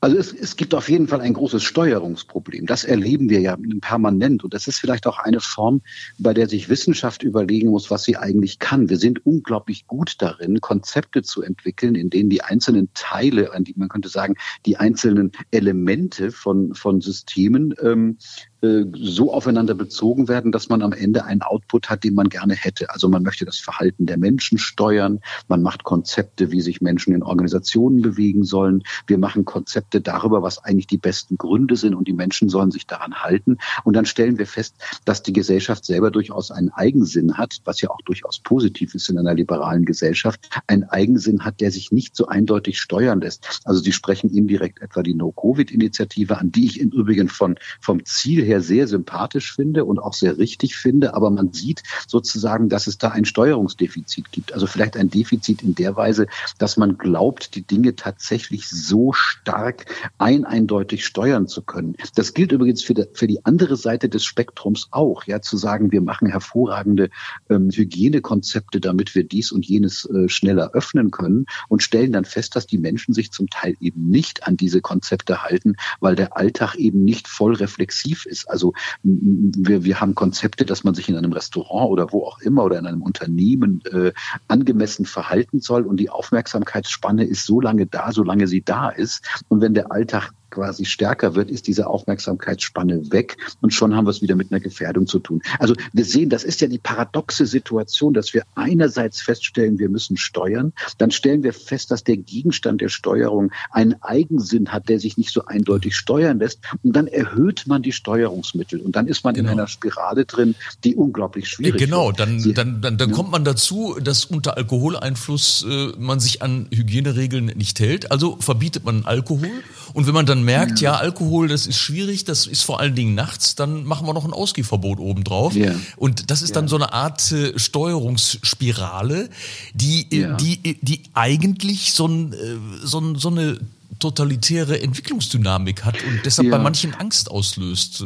Also 0.00 0.16
es, 0.16 0.32
es 0.32 0.56
gibt 0.56 0.74
auf 0.74 0.88
jeden 0.88 1.08
Fall 1.08 1.20
ein 1.20 1.34
großes 1.34 1.62
Steuerungsproblem. 1.64 2.66
Das 2.66 2.84
erleben 2.84 3.28
wir 3.28 3.40
ja 3.40 3.56
permanent. 3.80 4.44
Und 4.44 4.54
das 4.54 4.68
ist 4.68 4.78
vielleicht 4.78 5.06
auch 5.06 5.18
eine 5.18 5.40
Form, 5.40 5.82
bei 6.18 6.32
der 6.32 6.48
sich 6.48 6.68
Wissenschaft 6.68 7.24
überlegen 7.24 7.70
muss, 7.70 7.90
was 7.90 8.04
sie 8.04 8.16
eigentlich 8.16 8.60
kann. 8.60 8.88
Wir 8.88 8.98
sind 8.98 9.26
unglaublich 9.26 9.86
gut 9.86 10.14
darin, 10.18 10.60
Konzepte 10.60 11.22
zu 11.22 11.42
entwickeln, 11.42 11.96
in 11.96 12.10
denen 12.10 12.30
die 12.30 12.42
einzelnen 12.42 12.90
Teile, 12.94 13.50
man 13.74 13.88
könnte 13.88 14.08
sagen, 14.08 14.34
die 14.66 14.76
einzelnen 14.76 15.32
Elemente 15.50 16.30
von, 16.30 16.74
von 16.74 17.00
Systemen 17.00 17.74
ähm, 17.82 18.18
äh, 18.18 18.47
so 18.60 19.32
aufeinander 19.32 19.74
bezogen 19.74 20.26
werden, 20.28 20.50
dass 20.50 20.68
man 20.68 20.82
am 20.82 20.92
Ende 20.92 21.24
einen 21.24 21.42
Output 21.42 21.90
hat, 21.90 22.02
den 22.02 22.14
man 22.14 22.28
gerne 22.28 22.54
hätte. 22.54 22.90
Also 22.90 23.08
man 23.08 23.22
möchte 23.22 23.44
das 23.44 23.58
Verhalten 23.58 24.06
der 24.06 24.18
Menschen 24.18 24.58
steuern, 24.58 25.20
man 25.46 25.62
macht 25.62 25.84
Konzepte, 25.84 26.50
wie 26.50 26.60
sich 26.60 26.80
Menschen 26.80 27.14
in 27.14 27.22
Organisationen 27.22 28.02
bewegen 28.02 28.42
sollen. 28.42 28.82
Wir 29.06 29.18
machen 29.18 29.44
Konzepte 29.44 30.00
darüber, 30.00 30.42
was 30.42 30.64
eigentlich 30.64 30.88
die 30.88 30.98
besten 30.98 31.38
Gründe 31.38 31.76
sind 31.76 31.94
und 31.94 32.08
die 32.08 32.12
Menschen 32.12 32.48
sollen 32.48 32.72
sich 32.72 32.86
daran 32.86 33.14
halten. 33.22 33.58
Und 33.84 33.94
dann 33.94 34.06
stellen 34.06 34.38
wir 34.38 34.46
fest, 34.46 34.74
dass 35.04 35.22
die 35.22 35.32
Gesellschaft 35.32 35.84
selber 35.84 36.10
durchaus 36.10 36.50
einen 36.50 36.70
Eigensinn 36.70 37.38
hat, 37.38 37.60
was 37.64 37.80
ja 37.80 37.90
auch 37.90 38.02
durchaus 38.02 38.40
positiv 38.40 38.94
ist 38.94 39.08
in 39.08 39.18
einer 39.18 39.34
liberalen 39.34 39.84
Gesellschaft, 39.84 40.48
einen 40.66 40.84
Eigensinn 40.84 41.44
hat, 41.44 41.60
der 41.60 41.70
sich 41.70 41.92
nicht 41.92 42.16
so 42.16 42.26
eindeutig 42.26 42.80
steuern 42.80 43.20
lässt. 43.20 43.60
Also 43.64 43.80
Sie 43.80 43.92
sprechen 43.92 44.30
indirekt 44.30 44.82
etwa 44.82 45.02
die 45.02 45.14
No-Covid-Initiative 45.14 46.38
an, 46.38 46.50
die 46.50 46.66
ich 46.66 46.80
im 46.80 46.90
Übrigen 46.90 47.28
von, 47.28 47.56
vom 47.80 48.04
Ziel 48.04 48.47
her 48.48 48.60
sehr 48.60 48.88
sympathisch 48.88 49.54
finde 49.54 49.84
und 49.84 49.98
auch 49.98 50.14
sehr 50.14 50.38
richtig 50.38 50.76
finde. 50.76 51.14
Aber 51.14 51.30
man 51.30 51.52
sieht 51.52 51.82
sozusagen, 52.06 52.68
dass 52.68 52.86
es 52.86 52.98
da 52.98 53.10
ein 53.10 53.24
Steuerungsdefizit 53.24 54.32
gibt. 54.32 54.52
Also 54.52 54.66
vielleicht 54.66 54.96
ein 54.96 55.10
Defizit 55.10 55.62
in 55.62 55.74
der 55.74 55.96
Weise, 55.96 56.26
dass 56.58 56.76
man 56.76 56.98
glaubt, 56.98 57.54
die 57.54 57.62
Dinge 57.62 57.94
tatsächlich 57.94 58.68
so 58.68 59.12
stark 59.12 59.86
ein 60.18 60.44
eindeutig 60.44 61.04
steuern 61.04 61.46
zu 61.46 61.62
können. 61.62 61.96
Das 62.14 62.34
gilt 62.34 62.52
übrigens 62.52 62.82
für, 62.82 62.94
die, 62.94 63.04
für 63.12 63.26
die 63.26 63.44
andere 63.44 63.76
Seite 63.76 64.08
des 64.08 64.24
Spektrums 64.24 64.88
auch. 64.90 65.24
Ja, 65.24 65.40
zu 65.40 65.56
sagen, 65.56 65.92
wir 65.92 66.00
machen 66.00 66.28
hervorragende 66.28 67.10
ähm, 67.50 67.70
Hygienekonzepte, 67.70 68.80
damit 68.80 69.14
wir 69.14 69.24
dies 69.24 69.52
und 69.52 69.66
jenes 69.66 70.04
äh, 70.06 70.28
schneller 70.28 70.70
öffnen 70.72 71.10
können 71.10 71.46
und 71.68 71.82
stellen 71.82 72.12
dann 72.12 72.24
fest, 72.24 72.56
dass 72.56 72.66
die 72.66 72.78
Menschen 72.78 73.14
sich 73.14 73.30
zum 73.30 73.50
Teil 73.50 73.76
eben 73.80 74.08
nicht 74.08 74.46
an 74.46 74.56
diese 74.56 74.80
Konzepte 74.80 75.42
halten, 75.42 75.76
weil 76.00 76.16
der 76.16 76.36
Alltag 76.36 76.76
eben 76.76 77.04
nicht 77.04 77.28
voll 77.28 77.54
reflexiv 77.54 78.26
ist 78.26 78.37
ist. 78.38 78.50
Also 78.50 78.72
wir, 79.02 79.84
wir 79.84 80.00
haben 80.00 80.14
Konzepte, 80.14 80.64
dass 80.64 80.84
man 80.84 80.94
sich 80.94 81.08
in 81.08 81.16
einem 81.16 81.32
Restaurant 81.32 81.90
oder 81.90 82.12
wo 82.12 82.24
auch 82.24 82.40
immer 82.40 82.64
oder 82.64 82.78
in 82.78 82.86
einem 82.86 83.02
Unternehmen 83.02 83.82
äh, 83.92 84.12
angemessen 84.46 85.06
verhalten 85.06 85.60
soll 85.60 85.82
und 85.82 85.98
die 85.98 86.10
Aufmerksamkeitsspanne 86.10 87.24
ist 87.24 87.44
so 87.44 87.60
lange 87.60 87.86
da, 87.86 88.12
solange 88.12 88.46
sie 88.46 88.62
da 88.62 88.88
ist. 88.88 89.42
Und 89.48 89.60
wenn 89.60 89.74
der 89.74 89.92
Alltag 89.92 90.32
quasi 90.50 90.84
stärker 90.84 91.34
wird, 91.34 91.50
ist 91.50 91.66
diese 91.66 91.86
Aufmerksamkeitsspanne 91.86 93.12
weg 93.12 93.36
und 93.60 93.72
schon 93.72 93.94
haben 93.94 94.06
wir 94.06 94.10
es 94.10 94.22
wieder 94.22 94.34
mit 94.34 94.50
einer 94.50 94.60
Gefährdung 94.60 95.06
zu 95.06 95.18
tun. 95.18 95.42
Also 95.58 95.74
wir 95.92 96.04
sehen, 96.04 96.30
das 96.30 96.44
ist 96.44 96.60
ja 96.60 96.68
die 96.68 96.78
paradoxe 96.78 97.46
Situation, 97.46 98.14
dass 98.14 98.34
wir 98.34 98.44
einerseits 98.54 99.20
feststellen, 99.20 99.78
wir 99.78 99.88
müssen 99.88 100.16
steuern, 100.16 100.72
dann 100.98 101.10
stellen 101.10 101.42
wir 101.42 101.52
fest, 101.52 101.90
dass 101.90 102.04
der 102.04 102.16
Gegenstand 102.16 102.80
der 102.80 102.88
Steuerung 102.88 103.52
einen 103.70 104.00
Eigensinn 104.02 104.72
hat, 104.72 104.88
der 104.88 104.98
sich 105.00 105.16
nicht 105.16 105.32
so 105.32 105.44
eindeutig 105.44 105.96
steuern 105.96 106.38
lässt 106.38 106.60
und 106.82 106.94
dann 106.94 107.06
erhöht 107.06 107.66
man 107.66 107.82
die 107.82 107.92
Steuerungsmittel 107.92 108.80
und 108.80 108.96
dann 108.96 109.06
ist 109.06 109.24
man 109.24 109.34
genau. 109.34 109.52
in 109.52 109.58
einer 109.58 109.68
Spirale 109.68 110.24
drin, 110.24 110.54
die 110.84 110.94
unglaublich 110.94 111.48
schwierig 111.48 111.78
genau, 111.78 112.10
ist. 112.10 112.16
Genau, 112.16 112.26
dann, 112.42 112.54
dann, 112.54 112.80
dann, 112.80 112.98
dann 112.98 113.10
ja. 113.10 113.14
kommt 113.14 113.30
man 113.30 113.44
dazu, 113.44 113.96
dass 114.02 114.24
unter 114.24 114.56
Alkoholeinfluss 114.56 115.66
äh, 115.68 115.92
man 115.98 116.20
sich 116.20 116.42
an 116.42 116.68
Hygieneregeln 116.72 117.46
nicht 117.46 117.80
hält, 117.80 118.10
also 118.10 118.36
verbietet 118.40 118.84
man 118.84 119.04
Alkohol 119.04 119.50
und 119.98 120.06
wenn 120.06 120.14
man 120.14 120.26
dann 120.26 120.44
merkt, 120.44 120.80
ja, 120.80 120.92
ja 120.92 120.98
Alkohol, 121.00 121.48
das 121.48 121.66
ist 121.66 121.76
schwierig, 121.76 122.22
das 122.22 122.46
ist 122.46 122.62
vor 122.62 122.78
allen 122.78 122.94
Dingen 122.94 123.16
nachts, 123.16 123.56
dann 123.56 123.82
machen 123.82 124.06
wir 124.06 124.14
noch 124.14 124.24
ein 124.24 124.32
Ausgehverbot 124.32 125.00
obendrauf 125.00 125.56
ja. 125.56 125.74
und 125.96 126.30
das 126.30 126.40
ist 126.40 126.54
dann 126.54 126.68
so 126.68 126.76
eine 126.76 126.92
Art 126.92 127.32
äh, 127.32 127.58
Steuerungsspirale, 127.58 129.28
die, 129.74 130.02
äh, 130.12 130.36
die, 130.36 130.78
die 130.82 131.02
eigentlich 131.14 131.94
so, 131.94 132.06
ein, 132.06 132.32
äh, 132.32 132.36
so, 132.84 133.00
ein, 133.00 133.16
so 133.16 133.28
eine 133.28 133.58
totalitäre 133.98 134.80
Entwicklungsdynamik 134.80 135.84
hat 135.84 135.96
und 136.04 136.20
deshalb 136.24 136.48
bei 136.48 136.60
manchen 136.60 136.94
Angst 136.94 137.28
auslöst. 137.28 138.04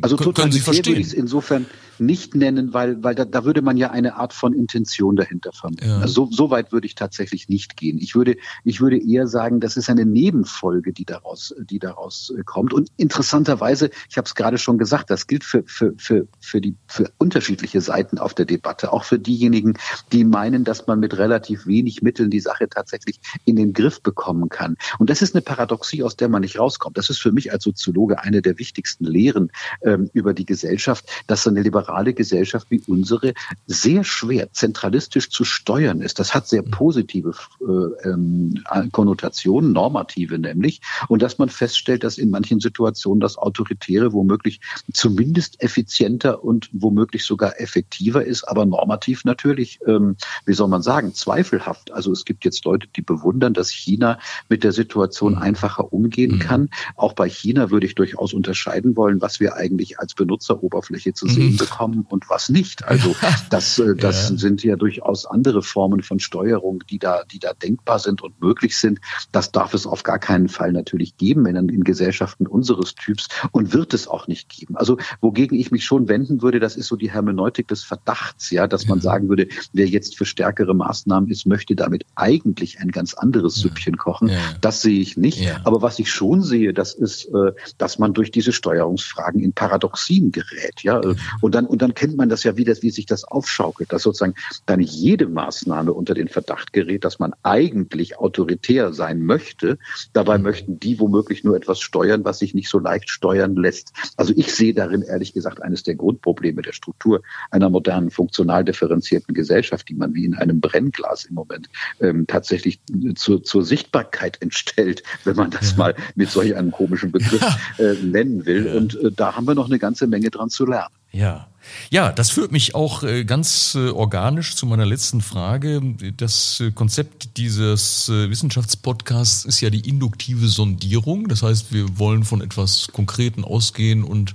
Also 0.00 0.16
können 0.16 0.52
Sie 0.52 0.60
verstehen? 0.60 1.06
insofern 1.14 1.66
nicht 2.00 2.34
nennen, 2.34 2.74
weil, 2.74 3.02
weil 3.02 3.14
da, 3.14 3.24
da 3.24 3.44
würde 3.44 3.62
man 3.62 3.76
ja 3.76 3.90
eine 3.90 4.16
Art 4.16 4.32
von 4.32 4.52
Intention 4.52 5.16
dahinter 5.16 5.52
vermuten. 5.52 5.88
Ja. 5.88 5.98
Also 5.98 6.26
so, 6.26 6.30
so 6.30 6.50
weit 6.50 6.72
würde 6.72 6.86
ich 6.86 6.94
tatsächlich 6.94 7.48
nicht 7.48 7.76
gehen. 7.76 7.98
Ich 7.98 8.14
würde, 8.14 8.36
ich 8.64 8.80
würde 8.80 8.98
eher 8.98 9.26
sagen, 9.26 9.60
das 9.60 9.76
ist 9.76 9.90
eine 9.90 10.06
Nebenfolge, 10.06 10.92
die 10.92 11.04
daraus, 11.04 11.54
die 11.58 11.78
daraus 11.78 12.32
äh, 12.36 12.42
kommt. 12.44 12.72
Und 12.72 12.88
interessanterweise, 12.96 13.90
ich 14.08 14.16
habe 14.16 14.26
es 14.26 14.34
gerade 14.34 14.58
schon 14.58 14.78
gesagt, 14.78 15.10
das 15.10 15.26
gilt 15.26 15.44
für, 15.44 15.64
für, 15.66 15.94
für, 15.98 16.28
für, 16.40 16.60
die, 16.60 16.76
für 16.86 17.10
unterschiedliche 17.18 17.80
Seiten 17.80 18.18
auf 18.18 18.34
der 18.34 18.46
Debatte, 18.46 18.92
auch 18.92 19.04
für 19.04 19.18
diejenigen, 19.18 19.74
die 20.12 20.24
meinen, 20.24 20.64
dass 20.64 20.86
man 20.86 21.00
mit 21.00 21.18
relativ 21.18 21.66
wenig 21.66 22.02
Mitteln 22.02 22.30
die 22.30 22.40
Sache 22.40 22.68
tatsächlich 22.68 23.20
in 23.44 23.56
den 23.56 23.72
Griff 23.72 24.02
bekommen 24.02 24.48
kann. 24.48 24.76
Und 24.98 25.10
das 25.10 25.22
ist 25.22 25.34
eine 25.34 25.42
Paradoxie, 25.42 26.02
aus 26.02 26.16
der 26.16 26.28
man 26.28 26.42
nicht 26.42 26.58
rauskommt. 26.58 26.96
Das 26.96 27.10
ist 27.10 27.18
für 27.18 27.32
mich 27.32 27.52
als 27.52 27.64
Soziologe 27.64 28.20
eine 28.20 28.42
der 28.42 28.58
wichtigsten 28.58 29.04
Lehren 29.04 29.50
ähm, 29.82 30.10
über 30.12 30.34
die 30.34 30.46
Gesellschaft, 30.46 31.04
dass 31.26 31.42
so 31.42 31.50
eine 31.50 31.62
liberale 31.62 31.87
liberale 31.88 32.12
Gesellschaft 32.12 32.66
wie 32.70 32.82
unsere 32.86 33.32
sehr 33.66 34.04
schwer 34.04 34.52
zentralistisch 34.52 35.30
zu 35.30 35.44
steuern 35.44 36.02
ist. 36.02 36.18
Das 36.18 36.34
hat 36.34 36.46
sehr 36.46 36.62
mhm. 36.62 36.70
positive 36.70 37.32
äh, 37.60 38.08
ähm, 38.08 38.62
Konnotationen, 38.92 39.72
normative 39.72 40.38
nämlich, 40.38 40.82
und 41.08 41.22
dass 41.22 41.38
man 41.38 41.48
feststellt, 41.48 42.04
dass 42.04 42.18
in 42.18 42.30
manchen 42.30 42.60
Situationen 42.60 43.20
das 43.20 43.38
Autoritäre 43.38 44.12
womöglich 44.12 44.60
zumindest 44.92 45.62
effizienter 45.62 46.44
und 46.44 46.68
womöglich 46.72 47.24
sogar 47.24 47.58
effektiver 47.58 48.24
ist, 48.24 48.44
aber 48.44 48.66
normativ 48.66 49.24
natürlich, 49.24 49.78
ähm, 49.86 50.16
wie 50.44 50.52
soll 50.52 50.68
man 50.68 50.82
sagen, 50.82 51.14
zweifelhaft. 51.14 51.92
Also 51.92 52.12
es 52.12 52.26
gibt 52.26 52.44
jetzt 52.44 52.64
Leute, 52.66 52.86
die 52.94 53.02
bewundern, 53.02 53.54
dass 53.54 53.70
China 53.70 54.18
mit 54.50 54.62
der 54.62 54.72
Situation 54.72 55.32
mhm. 55.32 55.38
einfacher 55.38 55.92
umgehen 55.92 56.32
mhm. 56.32 56.40
kann. 56.40 56.68
Auch 56.96 57.14
bei 57.14 57.30
China 57.30 57.70
würde 57.70 57.86
ich 57.86 57.94
durchaus 57.94 58.34
unterscheiden 58.34 58.94
wollen, 58.96 59.22
was 59.22 59.40
wir 59.40 59.54
eigentlich 59.54 59.98
als 59.98 60.14
Benutzeroberfläche 60.14 61.14
zu 61.14 61.26
sehen 61.26 61.56
bekommen 61.56 61.77
kommen 61.78 62.04
und 62.08 62.28
was 62.28 62.48
nicht. 62.48 62.84
Also 62.84 63.14
das, 63.50 63.78
äh, 63.78 63.94
das 63.94 64.30
ja. 64.30 64.36
sind 64.36 64.64
ja 64.64 64.74
durchaus 64.74 65.26
andere 65.26 65.62
Formen 65.62 66.02
von 66.02 66.18
Steuerung, 66.18 66.82
die 66.90 66.98
da, 66.98 67.22
die 67.30 67.38
da 67.38 67.52
denkbar 67.54 68.00
sind 68.00 68.20
und 68.20 68.40
möglich 68.40 68.76
sind. 68.76 68.98
Das 69.30 69.52
darf 69.52 69.74
es 69.74 69.86
auf 69.86 70.02
gar 70.02 70.18
keinen 70.18 70.48
Fall 70.48 70.72
natürlich 70.72 71.16
geben 71.16 71.46
in, 71.46 71.68
in 71.68 71.84
Gesellschaften 71.84 72.48
unseres 72.48 72.96
Typs 72.96 73.28
und 73.52 73.72
wird 73.72 73.94
es 73.94 74.08
auch 74.08 74.26
nicht 74.26 74.48
geben. 74.48 74.76
Also 74.76 74.98
wogegen 75.20 75.56
ich 75.56 75.70
mich 75.70 75.84
schon 75.84 76.08
wenden 76.08 76.42
würde, 76.42 76.58
das 76.58 76.74
ist 76.74 76.88
so 76.88 76.96
die 76.96 77.12
Hermeneutik 77.12 77.68
des 77.68 77.84
Verdachts, 77.84 78.50
ja, 78.50 78.66
dass 78.66 78.88
man 78.88 79.00
sagen 79.00 79.28
würde, 79.28 79.46
wer 79.72 79.86
jetzt 79.86 80.18
für 80.18 80.24
stärkere 80.24 80.74
Maßnahmen 80.74 81.30
ist, 81.30 81.46
möchte 81.46 81.76
damit 81.76 82.04
eigentlich 82.16 82.80
ein 82.80 82.90
ganz 82.90 83.14
anderes 83.14 83.56
ja. 83.56 83.62
Süppchen 83.62 83.96
kochen. 83.96 84.30
Das 84.60 84.82
sehe 84.82 85.00
ich 85.00 85.16
nicht. 85.16 85.38
Aber 85.64 85.80
was 85.80 86.00
ich 86.00 86.10
schon 86.10 86.42
sehe, 86.42 86.74
das 86.74 86.94
ist, 86.94 87.26
äh, 87.26 87.52
dass 87.78 88.00
man 88.00 88.14
durch 88.14 88.32
diese 88.32 88.52
Steuerungsfragen 88.52 89.40
in 89.40 89.52
Paradoxien 89.52 90.32
gerät, 90.32 90.82
ja. 90.82 91.00
Und 91.40 91.54
dann 91.54 91.66
und 91.68 91.82
dann 91.82 91.94
kennt 91.94 92.16
man 92.16 92.28
das 92.28 92.44
ja, 92.44 92.56
wie, 92.56 92.64
das, 92.64 92.82
wie 92.82 92.90
sich 92.90 93.06
das 93.06 93.24
aufschaukelt, 93.24 93.92
dass 93.92 94.02
sozusagen 94.02 94.34
dann 94.66 94.80
jede 94.80 95.28
Maßnahme 95.28 95.92
unter 95.92 96.14
den 96.14 96.28
Verdacht 96.28 96.72
gerät, 96.72 97.04
dass 97.04 97.18
man 97.18 97.34
eigentlich 97.42 98.18
autoritär 98.18 98.92
sein 98.92 99.22
möchte. 99.22 99.78
Dabei 100.12 100.38
mhm. 100.38 100.44
möchten 100.44 100.80
die 100.80 100.98
womöglich 100.98 101.44
nur 101.44 101.56
etwas 101.56 101.80
steuern, 101.80 102.24
was 102.24 102.38
sich 102.38 102.54
nicht 102.54 102.68
so 102.68 102.78
leicht 102.78 103.10
steuern 103.10 103.56
lässt. 103.56 103.92
Also 104.16 104.32
ich 104.36 104.54
sehe 104.54 104.74
darin 104.74 105.02
ehrlich 105.02 105.32
gesagt 105.32 105.62
eines 105.62 105.82
der 105.82 105.94
Grundprobleme 105.94 106.62
der 106.62 106.72
Struktur 106.72 107.22
einer 107.50 107.70
modernen, 107.70 108.10
funktional 108.10 108.64
differenzierten 108.64 109.34
Gesellschaft, 109.34 109.88
die 109.88 109.94
man 109.94 110.14
wie 110.14 110.24
in 110.24 110.34
einem 110.34 110.60
Brennglas 110.60 111.24
im 111.24 111.34
Moment 111.34 111.68
ähm, 112.00 112.26
tatsächlich 112.26 112.80
zur, 113.14 113.42
zur 113.42 113.64
Sichtbarkeit 113.64 114.40
entstellt, 114.40 115.02
wenn 115.24 115.36
man 115.36 115.50
das 115.50 115.76
mal 115.76 115.94
mit 116.14 116.30
solch 116.30 116.56
einem 116.56 116.70
komischen 116.70 117.12
Begriff 117.12 117.44
äh, 117.78 117.94
nennen 118.02 118.46
will. 118.46 118.68
Und 118.76 118.94
äh, 119.02 119.12
da 119.12 119.36
haben 119.36 119.46
wir 119.46 119.54
noch 119.54 119.66
eine 119.66 119.78
ganze 119.78 120.06
Menge 120.06 120.30
dran 120.30 120.50
zu 120.50 120.66
lernen. 120.66 120.94
Ja. 121.12 121.48
Ja, 121.90 122.12
das 122.12 122.30
führt 122.30 122.52
mich 122.52 122.74
auch 122.74 123.02
äh, 123.02 123.24
ganz 123.24 123.74
äh, 123.74 123.88
organisch 123.90 124.56
zu 124.56 124.66
meiner 124.66 124.84
letzten 124.84 125.20
Frage. 125.20 125.80
Das 126.16 126.60
äh, 126.60 126.70
Konzept 126.70 127.36
dieses 127.36 128.08
Wissenschaftspodcasts 128.08 129.44
ist 129.44 129.60
ja 129.60 129.70
die 129.70 129.88
induktive 129.88 130.48
Sondierung. 130.48 131.28
Das 131.28 131.42
heißt, 131.42 131.72
wir 131.72 131.98
wollen 131.98 132.24
von 132.24 132.40
etwas 132.40 132.88
Konkreten 132.92 133.44
ausgehen 133.44 134.04
und 134.04 134.34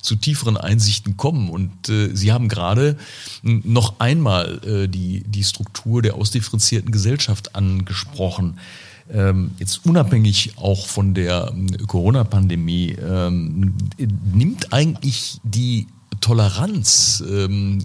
zu 0.00 0.16
tieferen 0.16 0.56
Einsichten 0.56 1.16
kommen. 1.16 1.50
Und 1.50 1.72
Sie 1.86 2.32
haben 2.32 2.48
gerade 2.48 2.96
noch 3.42 3.98
einmal 3.98 4.88
die, 4.88 5.24
die 5.26 5.44
Struktur 5.44 6.00
der 6.02 6.14
ausdifferenzierten 6.14 6.92
Gesellschaft 6.92 7.56
angesprochen. 7.56 8.58
Ähm, 9.12 9.52
jetzt 9.58 9.86
unabhängig 9.86 10.54
auch 10.56 10.86
von 10.86 11.14
der 11.14 11.52
Corona-Pandemie, 11.86 12.96
ähm, 13.00 13.74
nimmt 14.32 14.72
eigentlich 14.72 15.40
die 15.44 15.86
Toleranz 16.20 17.22
ähm, 17.26 17.78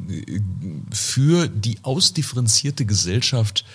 für 0.91 1.47
die 1.47 1.79
ausdifferenzierte 1.83 2.85
Gesellschaft 2.85 3.65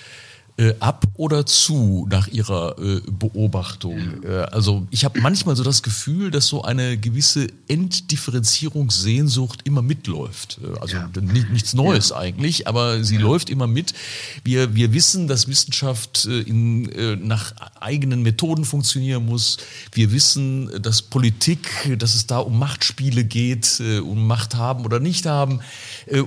äh, 0.58 0.74
ab 0.80 1.06
oder 1.14 1.44
zu 1.44 2.06
nach 2.10 2.28
ihrer 2.28 2.78
äh, 2.78 3.00
Beobachtung? 3.10 4.24
Äh, 4.24 4.46
also 4.52 4.86
ich 4.90 5.04
habe 5.04 5.20
manchmal 5.20 5.54
so 5.56 5.62
das 5.62 5.82
Gefühl, 5.82 6.30
dass 6.30 6.46
so 6.46 6.62
eine 6.62 6.96
gewisse 6.96 7.48
Enddifferenzierungssehnsucht 7.68 9.60
immer 9.64 9.82
mitläuft. 9.82 10.58
Äh, 10.62 10.78
also 10.80 10.96
ja. 10.96 11.10
nichts 11.20 11.74
Neues 11.74 12.10
ja. 12.10 12.16
eigentlich, 12.16 12.66
aber 12.66 13.04
sie 13.04 13.16
ja. 13.16 13.20
läuft 13.20 13.50
immer 13.50 13.66
mit. 13.66 13.92
Wir, 14.44 14.74
wir 14.74 14.92
wissen, 14.92 15.28
dass 15.28 15.46
Wissenschaft 15.48 16.26
äh, 16.26 16.40
in, 16.40 16.90
äh, 16.90 17.16
nach 17.16 17.54
eigenen 17.80 18.22
Methoden 18.22 18.64
funktionieren 18.64 19.26
muss. 19.26 19.58
Wir 19.92 20.10
wissen, 20.10 20.70
dass 20.80 21.02
Politik, 21.02 21.68
dass 21.98 22.14
es 22.14 22.26
da 22.26 22.38
um 22.38 22.58
Machtspiele 22.58 23.24
geht, 23.24 23.80
um 24.02 24.26
Macht 24.26 24.54
haben 24.54 24.84
oder 24.84 25.00
nicht 25.00 25.26
haben 25.26 25.60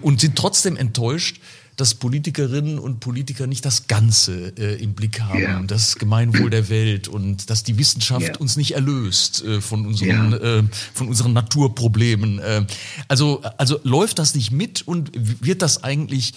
und 0.02 0.22
sind 0.22 0.36
trotzdem 0.36 0.78
enttäuscht, 0.78 1.39
dass 1.80 1.96
Politikerinnen 1.96 2.78
und 2.78 3.00
Politiker 3.00 3.48
nicht 3.48 3.63
das 3.63 3.88
Ganze 3.88 4.54
äh, 4.58 4.82
im 4.84 4.94
Blick 4.94 5.22
haben, 5.22 5.39
yeah. 5.39 5.63
das 5.65 5.96
Gemeinwohl 5.96 6.50
der 6.50 6.68
Welt 6.70 7.08
und 7.08 7.50
dass 7.50 7.63
die 7.63 7.78
Wissenschaft 7.78 8.28
yeah. 8.28 8.38
uns 8.38 8.58
nicht 8.58 8.76
erlöst 8.76 9.44
äh, 9.46 9.62
von 9.62 9.86
unseren 9.86 10.34
yeah. 10.34 10.60
äh, 10.60 10.63
von 10.94 11.08
unseren 11.08 11.32
Naturproblemen. 11.34 12.39
Äh, 12.39 12.65
also 13.08 13.42
also 13.58 13.80
läuft 13.84 14.20
das 14.20 14.36
nicht 14.36 14.52
mit 14.52 14.82
und 14.82 15.12
wird 15.13 15.62
das 15.62 15.84
eigentlich 15.84 16.34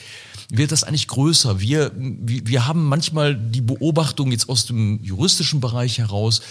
wird 0.50 0.72
das 0.72 0.84
eigentlich 0.84 1.08
größer? 1.08 1.60
Wir 1.60 1.92
wir 1.96 2.66
haben 2.66 2.84
manchmal 2.84 3.34
die 3.34 3.60
Beobachtung 3.60 4.32
jetzt 4.32 4.48
aus 4.48 4.66
dem 4.66 5.02
juristischen 5.02 5.60
Bereich 5.60 5.98
heraus, 5.98 6.42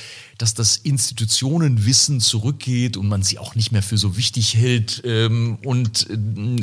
dass 0.41 0.53
das 0.53 0.77
Institutionenwissen 0.77 2.19
zurückgeht 2.19 2.97
und 2.97 3.07
man 3.07 3.21
sie 3.21 3.37
auch 3.37 3.53
nicht 3.53 3.71
mehr 3.71 3.83
für 3.83 3.97
so 3.97 4.17
wichtig 4.17 4.55
hält 4.55 5.03
ähm, 5.05 5.59
und 5.63 6.09
äh, 6.09 6.17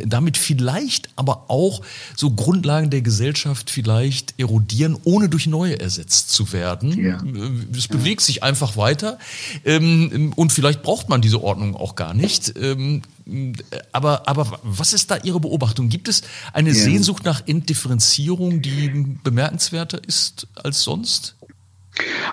damit 0.06 0.36
vielleicht 0.36 1.08
aber 1.14 1.48
auch 1.48 1.82
so 2.16 2.30
Grundlagen 2.30 2.90
der 2.90 3.02
Gesellschaft 3.02 3.70
vielleicht 3.70 4.34
erodieren, 4.38 4.96
ohne 5.04 5.28
durch 5.28 5.46
neue 5.46 5.78
ersetzt 5.78 6.30
zu 6.30 6.52
werden. 6.52 7.04
Ja. 7.04 7.22
Es 7.76 7.86
bewegt 7.86 8.22
ja. 8.22 8.26
sich 8.26 8.42
einfach 8.42 8.76
weiter 8.76 9.18
ähm, 9.64 10.32
und 10.34 10.52
vielleicht 10.52 10.82
braucht 10.82 11.08
man 11.08 11.20
diese 11.20 11.42
Ordnung 11.42 11.76
auch 11.76 11.94
gar 11.94 12.14
nicht. 12.14 12.54
Ähm, 12.60 13.02
aber, 13.92 14.28
aber 14.28 14.60
was 14.62 14.92
ist 14.92 15.10
da 15.10 15.18
Ihre 15.18 15.40
Beobachtung? 15.40 15.88
Gibt 15.88 16.08
es 16.08 16.22
eine 16.52 16.70
ja. 16.70 16.74
Sehnsucht 16.74 17.24
nach 17.24 17.46
Entdifferenzierung, 17.46 18.62
die 18.62 19.18
bemerkenswerter 19.22 20.02
ist 20.04 20.46
als 20.54 20.82
sonst? 20.82 21.36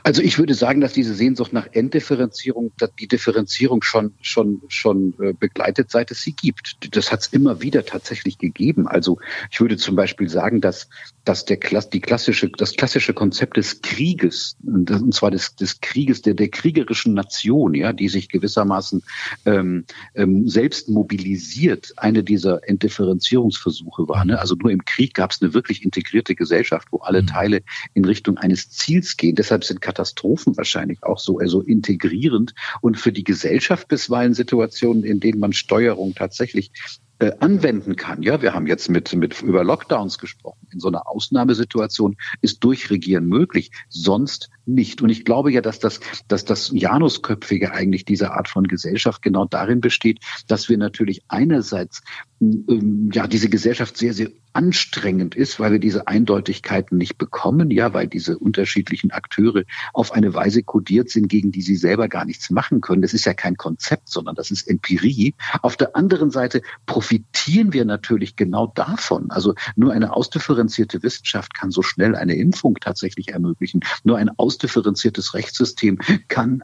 Also 0.03 0.21
ich 0.21 0.37
würde 0.37 0.53
sagen, 0.53 0.81
dass 0.81 0.93
diese 0.93 1.13
Sehnsucht 1.13 1.53
nach 1.53 1.67
Enddifferenzierung, 1.71 2.71
dass 2.77 2.93
die 2.95 3.07
Differenzierung 3.07 3.81
schon 3.81 4.13
schon 4.21 4.61
schon 4.67 5.13
äh, 5.19 5.33
begleitet, 5.33 5.91
seit 5.91 6.11
es 6.11 6.21
sie 6.21 6.33
gibt. 6.33 6.95
Das 6.95 7.11
hat 7.11 7.21
es 7.21 7.27
immer 7.27 7.61
wieder 7.61 7.85
tatsächlich 7.85 8.37
gegeben. 8.37 8.87
Also 8.87 9.19
ich 9.51 9.59
würde 9.61 9.77
zum 9.77 9.95
Beispiel 9.95 10.29
sagen, 10.29 10.61
dass 10.61 10.89
dass 11.23 11.45
der 11.45 11.57
Klass, 11.57 11.89
die 11.89 12.01
klassische 12.01 12.49
das 12.49 12.75
klassische 12.75 13.13
Konzept 13.13 13.57
des 13.57 13.81
Krieges 13.81 14.57
und 14.65 15.13
zwar 15.13 15.31
des, 15.31 15.55
des 15.55 15.81
Krieges 15.81 16.21
der 16.21 16.33
der 16.33 16.49
kriegerischen 16.49 17.13
Nation, 17.13 17.73
ja, 17.73 17.93
die 17.93 18.09
sich 18.09 18.29
gewissermaßen 18.29 19.03
ähm, 19.45 19.85
ähm, 20.13 20.47
selbst 20.47 20.89
mobilisiert, 20.89 21.93
eine 21.97 22.23
dieser 22.23 22.67
Entdifferenzierungsversuche 22.67 24.07
war. 24.07 24.25
Ne? 24.25 24.39
Also 24.39 24.55
nur 24.55 24.71
im 24.71 24.83
Krieg 24.85 25.13
gab 25.13 25.31
es 25.31 25.41
eine 25.41 25.53
wirklich 25.53 25.83
integrierte 25.83 26.35
Gesellschaft, 26.35 26.87
wo 26.91 26.99
alle 26.99 27.21
mhm. 27.21 27.27
Teile 27.27 27.61
in 27.93 28.05
Richtung 28.05 28.37
eines 28.37 28.69
Ziels 28.69 29.17
gehen. 29.17 29.35
Deshalb 29.35 29.54
sind 29.63 29.81
Katastrophen 29.81 30.57
wahrscheinlich 30.57 31.03
auch 31.03 31.19
so 31.19 31.39
also 31.39 31.61
integrierend 31.61 32.53
und 32.81 32.99
für 32.99 33.11
die 33.11 33.23
Gesellschaft 33.23 33.87
bisweilen 33.87 34.33
Situationen, 34.33 35.03
in 35.03 35.19
denen 35.19 35.39
man 35.39 35.53
Steuerung 35.53 36.13
tatsächlich 36.15 36.71
äh, 37.19 37.31
anwenden 37.39 37.95
kann. 37.95 38.23
Ja, 38.23 38.41
wir 38.41 38.53
haben 38.53 38.67
jetzt 38.67 38.89
mit, 38.89 39.13
mit 39.13 39.41
über 39.41 39.63
Lockdowns 39.63 40.17
gesprochen. 40.17 40.67
In 40.71 40.81
so 40.81 40.89
einer 40.89 41.07
Ausnahmesituation 41.07 42.17
ist 42.41 42.61
Durchregieren 42.63 43.25
möglich, 43.27 43.71
sonst 43.87 44.49
nicht. 44.65 45.01
Und 45.01 45.09
ich 45.09 45.23
glaube 45.23 45.51
ja, 45.51 45.61
dass 45.61 45.79
das, 45.79 46.01
dass 46.27 46.43
das 46.43 46.71
Janusköpfige 46.73 47.71
eigentlich 47.71 48.03
dieser 48.03 48.33
Art 48.33 48.49
von 48.49 48.65
Gesellschaft 48.65 49.21
genau 49.21 49.45
darin 49.45 49.79
besteht, 49.79 50.19
dass 50.47 50.67
wir 50.67 50.77
natürlich 50.77 51.23
einerseits 51.29 52.01
ja 52.39 53.27
diese 53.27 53.49
Gesellschaft 53.49 53.97
sehr, 53.97 54.13
sehr 54.13 54.29
anstrengend 54.51 55.35
ist, 55.35 55.59
weil 55.59 55.71
wir 55.73 55.79
diese 55.79 56.07
Eindeutigkeiten 56.07 56.97
nicht 56.97 57.17
bekommen, 57.17 57.71
ja, 57.71 57.93
weil 57.93 58.07
diese 58.07 58.37
unterschiedlichen 58.37 59.11
Akteure 59.11 59.63
auf 59.93 60.11
eine 60.11 60.33
Weise 60.33 60.63
kodiert 60.63 61.09
sind, 61.09 61.27
gegen 61.27 61.51
die 61.51 61.61
sie 61.61 61.75
selber 61.75 62.07
gar 62.07 62.25
nichts 62.25 62.49
machen 62.49 62.81
können. 62.81 63.01
Das 63.01 63.13
ist 63.13 63.25
ja 63.25 63.33
kein 63.33 63.55
Konzept, 63.55 64.09
sondern 64.09 64.35
das 64.35 64.51
ist 64.51 64.67
Empirie. 64.67 65.33
Auf 65.61 65.77
der 65.77 65.95
anderen 65.95 66.29
Seite 66.29 66.61
profitieren 66.85 67.73
wir 67.73 67.85
natürlich 67.85 68.35
genau 68.35 68.67
davon. 68.67 69.31
Also 69.31 69.55
nur 69.75 69.93
eine 69.93 70.13
ausdifferenzierte 70.13 71.03
Wissenschaft 71.03 71.53
kann 71.53 71.71
so 71.71 71.81
schnell 71.81 72.15
eine 72.15 72.35
Impfung 72.35 72.75
tatsächlich 72.75 73.29
ermöglichen. 73.29 73.81
Nur 74.03 74.17
ein 74.17 74.29
ausdifferenziertes 74.29 75.33
Rechtssystem 75.33 75.99
kann 76.27 76.63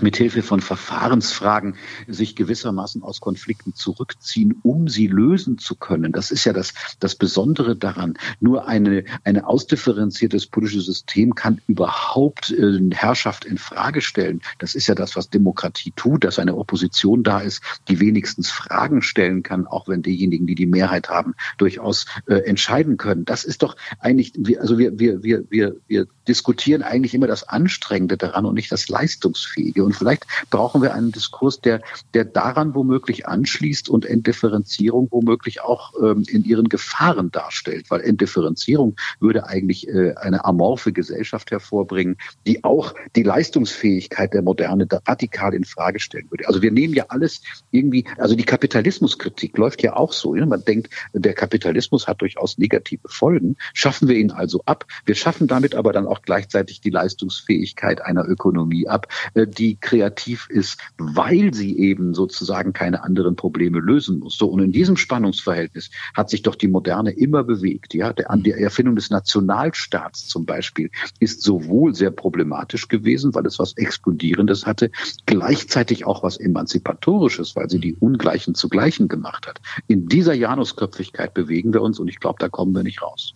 mithilfe 0.00 0.42
von 0.42 0.60
Verfahrensfragen 0.60 1.76
sich 2.06 2.36
gewissermaßen 2.36 3.02
aus 3.02 3.20
Konflikten 3.20 3.74
zurückziehen, 3.74 4.58
um 4.62 4.88
sie 4.88 5.06
lösen 5.06 5.58
zu 5.58 5.74
können. 5.74 6.12
Das 6.12 6.30
ist 6.30 6.44
ja 6.44 6.52
das, 6.52 6.74
das 7.00 7.14
Besondere 7.14 7.76
daran. 7.76 8.14
Nur 8.40 8.68
eine, 8.68 9.04
eine 9.24 9.46
ausdifferenziertes 9.46 10.46
politisches 10.46 10.86
System 10.86 11.34
kann 11.34 11.60
überhaupt 11.66 12.50
äh, 12.50 12.78
Herrschaft 12.92 13.44
in 13.44 13.58
Frage 13.58 14.00
stellen. 14.00 14.40
Das 14.58 14.74
ist 14.74 14.86
ja 14.86 14.94
das, 14.94 15.16
was 15.16 15.30
Demokratie 15.30 15.92
tut, 15.96 16.24
dass 16.24 16.38
eine 16.38 16.56
Opposition 16.56 17.22
da 17.22 17.40
ist, 17.40 17.62
die 17.88 18.00
wenigstens 18.00 18.50
Fragen 18.50 19.02
stellen 19.02 19.42
kann, 19.42 19.66
auch 19.66 19.88
wenn 19.88 20.02
diejenigen, 20.02 20.46
die 20.46 20.54
die 20.54 20.66
Mehrheit 20.66 21.08
haben, 21.08 21.34
durchaus 21.56 22.06
äh, 22.26 22.34
entscheiden 22.34 22.96
können. 22.96 23.24
Das 23.24 23.44
ist 23.44 23.62
doch 23.62 23.76
eigentlich, 23.98 24.32
also 24.60 24.78
wir, 24.78 24.98
wir, 24.98 25.22
wir, 25.22 25.44
wir, 25.50 25.76
wir 25.86 26.06
diskutieren 26.26 26.82
eigentlich 26.82 27.14
immer 27.14 27.26
das 27.26 27.48
Anstrengende 27.48 28.16
daran 28.16 28.44
und 28.44 28.54
nicht 28.54 28.70
das 28.70 28.88
Leistungsfähige. 28.88 29.87
Und 29.88 29.94
vielleicht 29.94 30.26
brauchen 30.50 30.82
wir 30.82 30.92
einen 30.92 31.12
Diskurs, 31.12 31.62
der, 31.62 31.80
der 32.12 32.26
daran 32.26 32.74
womöglich 32.74 33.26
anschließt 33.26 33.88
und 33.88 34.04
Entdifferenzierung 34.04 35.08
womöglich 35.10 35.62
auch 35.62 35.94
ähm, 35.98 36.24
in 36.28 36.44
ihren 36.44 36.68
Gefahren 36.68 37.30
darstellt. 37.30 37.86
Weil 37.88 38.02
Entdifferenzierung 38.02 38.96
würde 39.18 39.46
eigentlich 39.46 39.88
äh, 39.88 40.14
eine 40.16 40.44
amorphe 40.44 40.92
Gesellschaft 40.92 41.52
hervorbringen, 41.52 42.18
die 42.46 42.64
auch 42.64 42.94
die 43.16 43.22
Leistungsfähigkeit 43.22 44.34
der 44.34 44.42
Moderne 44.42 44.86
radikal 45.06 45.54
in 45.54 45.64
Frage 45.64 46.00
stellen 46.00 46.26
würde. 46.28 46.46
Also 46.46 46.60
wir 46.60 46.70
nehmen 46.70 46.92
ja 46.92 47.06
alles 47.08 47.40
irgendwie, 47.70 48.04
also 48.18 48.36
die 48.36 48.44
Kapitalismuskritik 48.44 49.56
läuft 49.56 49.82
ja 49.82 49.96
auch 49.96 50.12
so. 50.12 50.34
Ja? 50.34 50.44
Man 50.44 50.66
denkt, 50.66 50.92
der 51.14 51.32
Kapitalismus 51.32 52.06
hat 52.06 52.20
durchaus 52.20 52.58
negative 52.58 53.08
Folgen. 53.08 53.56
Schaffen 53.72 54.06
wir 54.06 54.16
ihn 54.16 54.32
also 54.32 54.60
ab. 54.66 54.84
Wir 55.06 55.14
schaffen 55.14 55.46
damit 55.46 55.74
aber 55.74 55.94
dann 55.94 56.06
auch 56.06 56.20
gleichzeitig 56.20 56.82
die 56.82 56.90
Leistungsfähigkeit 56.90 58.02
einer 58.02 58.28
Ökonomie 58.28 58.86
ab, 58.86 59.06
äh, 59.32 59.46
die 59.46 59.77
kreativ 59.80 60.48
ist, 60.50 60.78
weil 60.98 61.54
sie 61.54 61.78
eben 61.78 62.14
sozusagen 62.14 62.72
keine 62.72 63.04
anderen 63.04 63.36
Probleme 63.36 63.78
lösen 63.78 64.18
muss. 64.18 64.36
So, 64.36 64.48
und 64.48 64.60
in 64.60 64.72
diesem 64.72 64.96
Spannungsverhältnis 64.96 65.90
hat 66.14 66.30
sich 66.30 66.42
doch 66.42 66.54
die 66.54 66.68
Moderne 66.68 67.10
immer 67.10 67.44
bewegt. 67.44 67.94
Ja, 67.94 68.12
der, 68.12 68.34
die 68.36 68.52
Erfindung 68.52 68.96
des 68.96 69.10
Nationalstaats 69.10 70.26
zum 70.26 70.46
Beispiel 70.46 70.90
ist 71.20 71.42
sowohl 71.42 71.94
sehr 71.94 72.10
problematisch 72.10 72.88
gewesen, 72.88 73.34
weil 73.34 73.46
es 73.46 73.58
was 73.58 73.76
Explodierendes 73.76 74.66
hatte, 74.66 74.90
gleichzeitig 75.26 76.06
auch 76.06 76.22
was 76.22 76.36
Emanzipatorisches, 76.36 77.56
weil 77.56 77.70
sie 77.70 77.80
die 77.80 77.94
Ungleichen 77.94 78.54
zu 78.54 78.68
Gleichen 78.68 79.08
gemacht 79.08 79.46
hat. 79.46 79.60
In 79.86 80.08
dieser 80.08 80.34
Janusköpfigkeit 80.34 81.34
bewegen 81.34 81.72
wir 81.72 81.82
uns 81.82 81.98
und 81.98 82.08
ich 82.08 82.20
glaube, 82.20 82.36
da 82.38 82.48
kommen 82.48 82.74
wir 82.74 82.82
nicht 82.82 83.02
raus. 83.02 83.34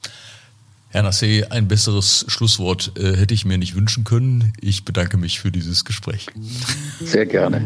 Herr 0.93 1.05
Nassé, 1.05 1.45
ein 1.45 1.69
besseres 1.69 2.27
Schlusswort 2.29 2.93
äh, 2.99 3.17
hätte 3.17 3.33
ich 3.33 3.47
mir 3.47 3.57
nicht 3.57 3.75
wünschen 3.75 4.05
können. 4.05 4.53
Ich 4.61 4.85
bedanke 4.85 5.17
mich 5.17 5.41
für 5.41 5.51
dieses 5.51 5.87
Gespräch. 5.87 6.27
Sehr 7.01 7.25
gerne. 7.25 7.61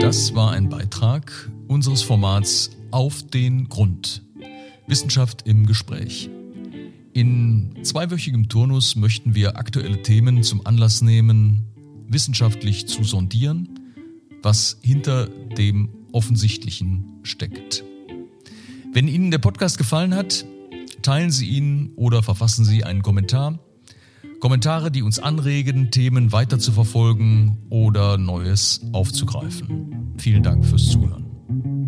Das 0.00 0.34
war 0.34 0.50
ein 0.50 0.68
Beitrag 0.68 1.48
unseres 1.68 2.02
Formats 2.02 2.70
Auf 2.90 3.24
den 3.28 3.68
Grund. 3.68 4.24
Wissenschaft 4.88 5.46
im 5.46 5.66
Gespräch. 5.66 6.28
In 7.12 7.78
zweiwöchigem 7.84 8.48
Turnus 8.48 8.96
möchten 8.96 9.36
wir 9.36 9.56
aktuelle 9.56 10.02
Themen 10.02 10.42
zum 10.42 10.66
Anlass 10.66 11.02
nehmen, 11.02 11.68
wissenschaftlich 12.08 12.88
zu 12.88 13.04
sondieren, 13.04 13.68
was 14.42 14.78
hinter 14.82 15.28
dem 15.56 16.01
Offensichtlichen 16.12 17.20
steckt. 17.22 17.84
Wenn 18.92 19.08
Ihnen 19.08 19.30
der 19.30 19.38
Podcast 19.38 19.78
gefallen 19.78 20.14
hat, 20.14 20.44
teilen 21.02 21.30
Sie 21.30 21.48
ihn 21.48 21.92
oder 21.96 22.22
verfassen 22.22 22.64
Sie 22.64 22.84
einen 22.84 23.02
Kommentar. 23.02 23.58
Kommentare, 24.40 24.90
die 24.90 25.02
uns 25.02 25.18
anregen, 25.18 25.90
Themen 25.90 26.32
weiter 26.32 26.58
zu 26.58 26.72
verfolgen 26.72 27.58
oder 27.70 28.18
Neues 28.18 28.80
aufzugreifen. 28.92 30.14
Vielen 30.18 30.42
Dank 30.42 30.66
fürs 30.66 30.88
Zuhören. 30.88 31.81